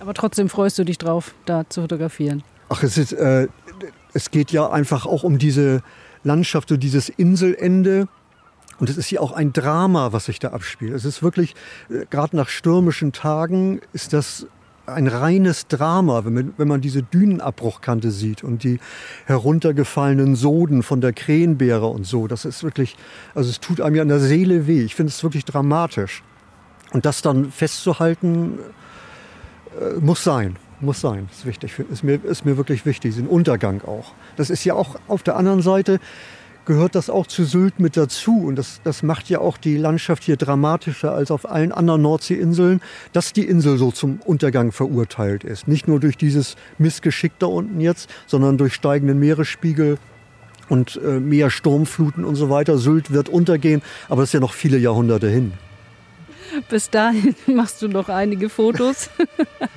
Aber 0.00 0.14
trotzdem 0.14 0.48
freust 0.48 0.78
du 0.78 0.84
dich 0.84 0.98
drauf, 0.98 1.34
da 1.44 1.68
zu 1.68 1.82
fotografieren. 1.82 2.42
Ach, 2.70 2.82
es 2.82 2.96
ist, 2.96 3.12
äh, 3.12 3.48
es 4.14 4.30
geht 4.30 4.52
ja 4.52 4.70
einfach 4.70 5.04
auch 5.04 5.24
um 5.24 5.38
diese 5.38 5.82
Landschaft, 6.22 6.70
so 6.70 6.76
dieses 6.76 7.10
Inselende. 7.10 8.08
Und 8.78 8.88
es 8.88 8.96
ist 8.96 9.10
ja 9.10 9.20
auch 9.20 9.32
ein 9.32 9.52
Drama, 9.52 10.12
was 10.12 10.26
sich 10.26 10.38
da 10.38 10.48
abspielt. 10.48 10.94
Es 10.94 11.04
ist 11.04 11.22
wirklich, 11.22 11.54
äh, 11.90 12.06
gerade 12.08 12.36
nach 12.36 12.48
stürmischen 12.48 13.12
Tagen, 13.12 13.80
ist 13.92 14.12
das 14.12 14.46
ein 14.86 15.06
reines 15.06 15.66
Drama, 15.66 16.24
wenn 16.24 16.34
man, 16.34 16.54
wenn 16.58 16.68
man 16.68 16.80
diese 16.80 17.02
Dünenabbruchkante 17.02 18.10
sieht 18.10 18.44
und 18.44 18.64
die 18.64 18.80
heruntergefallenen 19.26 20.36
Soden 20.36 20.82
von 20.82 21.00
der 21.00 21.12
Krähenbeere 21.12 21.86
und 21.86 22.06
so. 22.06 22.26
Das 22.26 22.44
ist 22.44 22.62
wirklich, 22.64 22.96
also 23.34 23.48
es 23.48 23.60
tut 23.60 23.80
einem 23.80 23.96
ja 23.96 24.02
an 24.02 24.08
der 24.08 24.20
Seele 24.20 24.66
weh. 24.66 24.82
Ich 24.82 24.94
finde 24.94 25.10
es 25.10 25.22
wirklich 25.22 25.44
dramatisch. 25.44 26.22
Und 26.92 27.06
das 27.06 27.22
dann 27.22 27.50
festzuhalten, 27.50 28.58
äh, 29.80 30.00
muss 30.00 30.22
sein 30.22 30.56
muss 30.84 31.00
sein. 31.00 31.28
Ist 31.32 31.46
wichtig. 31.46 31.78
Ist 31.90 32.04
mir, 32.04 32.22
ist 32.24 32.44
mir 32.44 32.56
wirklich 32.56 32.86
wichtig. 32.86 33.16
Den 33.16 33.26
Untergang 33.26 33.82
auch. 33.82 34.12
Das 34.36 34.50
ist 34.50 34.64
ja 34.64 34.74
auch 34.74 34.96
auf 35.08 35.22
der 35.22 35.36
anderen 35.36 35.62
Seite 35.62 36.00
gehört 36.64 36.94
das 36.94 37.10
auch 37.10 37.26
zu 37.26 37.44
Sylt 37.44 37.80
mit 37.80 37.96
dazu. 37.96 38.44
Und 38.44 38.56
das, 38.56 38.80
das 38.84 39.02
macht 39.02 39.28
ja 39.28 39.38
auch 39.40 39.56
die 39.56 39.76
Landschaft 39.76 40.22
hier 40.22 40.36
dramatischer 40.36 41.12
als 41.12 41.30
auf 41.30 41.50
allen 41.50 41.72
anderen 41.72 42.02
Nordseeinseln, 42.02 42.80
dass 43.12 43.32
die 43.32 43.46
Insel 43.46 43.78
so 43.78 43.90
zum 43.90 44.20
Untergang 44.24 44.72
verurteilt 44.72 45.44
ist. 45.44 45.68
Nicht 45.68 45.88
nur 45.88 46.00
durch 46.00 46.16
dieses 46.16 46.56
Missgeschick 46.78 47.32
da 47.38 47.46
unten 47.46 47.80
jetzt, 47.80 48.08
sondern 48.26 48.58
durch 48.58 48.74
steigenden 48.74 49.18
Meeresspiegel 49.18 49.98
und 50.68 51.00
äh, 51.04 51.20
mehr 51.20 51.50
Sturmfluten 51.50 52.24
und 52.24 52.36
so 52.36 52.48
weiter. 52.50 52.78
Sylt 52.78 53.10
wird 53.10 53.28
untergehen, 53.28 53.82
aber 54.08 54.22
das 54.22 54.30
ist 54.30 54.34
ja 54.34 54.40
noch 54.40 54.54
viele 54.54 54.78
Jahrhunderte 54.78 55.28
hin. 55.28 55.52
Bis 56.68 56.90
dahin 56.90 57.34
machst 57.46 57.82
du 57.82 57.88
noch 57.88 58.08
einige 58.08 58.48
Fotos. 58.48 59.10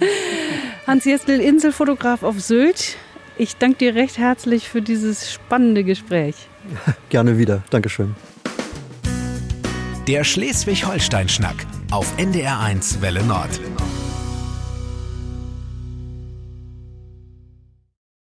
Hans 0.88 1.06
Jestel, 1.06 1.40
Inselfotograf 1.40 2.24
auf 2.24 2.40
Sylt. 2.40 2.98
Ich 3.38 3.58
danke 3.58 3.78
dir 3.78 3.96
recht 3.96 4.18
herzlich 4.18 4.68
für 4.70 4.82
dieses 4.82 5.32
spannende 5.32 5.84
Gespräch. 5.84 6.36
Gerne 7.10 7.38
wieder. 7.38 7.64
Dankeschön. 7.70 8.16
Der 10.08 10.24
Schleswig-Holstein-Schnack 10.24 11.68
auf 11.92 12.18
NDR1 12.18 13.02
Welle 13.02 13.24
Nord. 13.24 13.60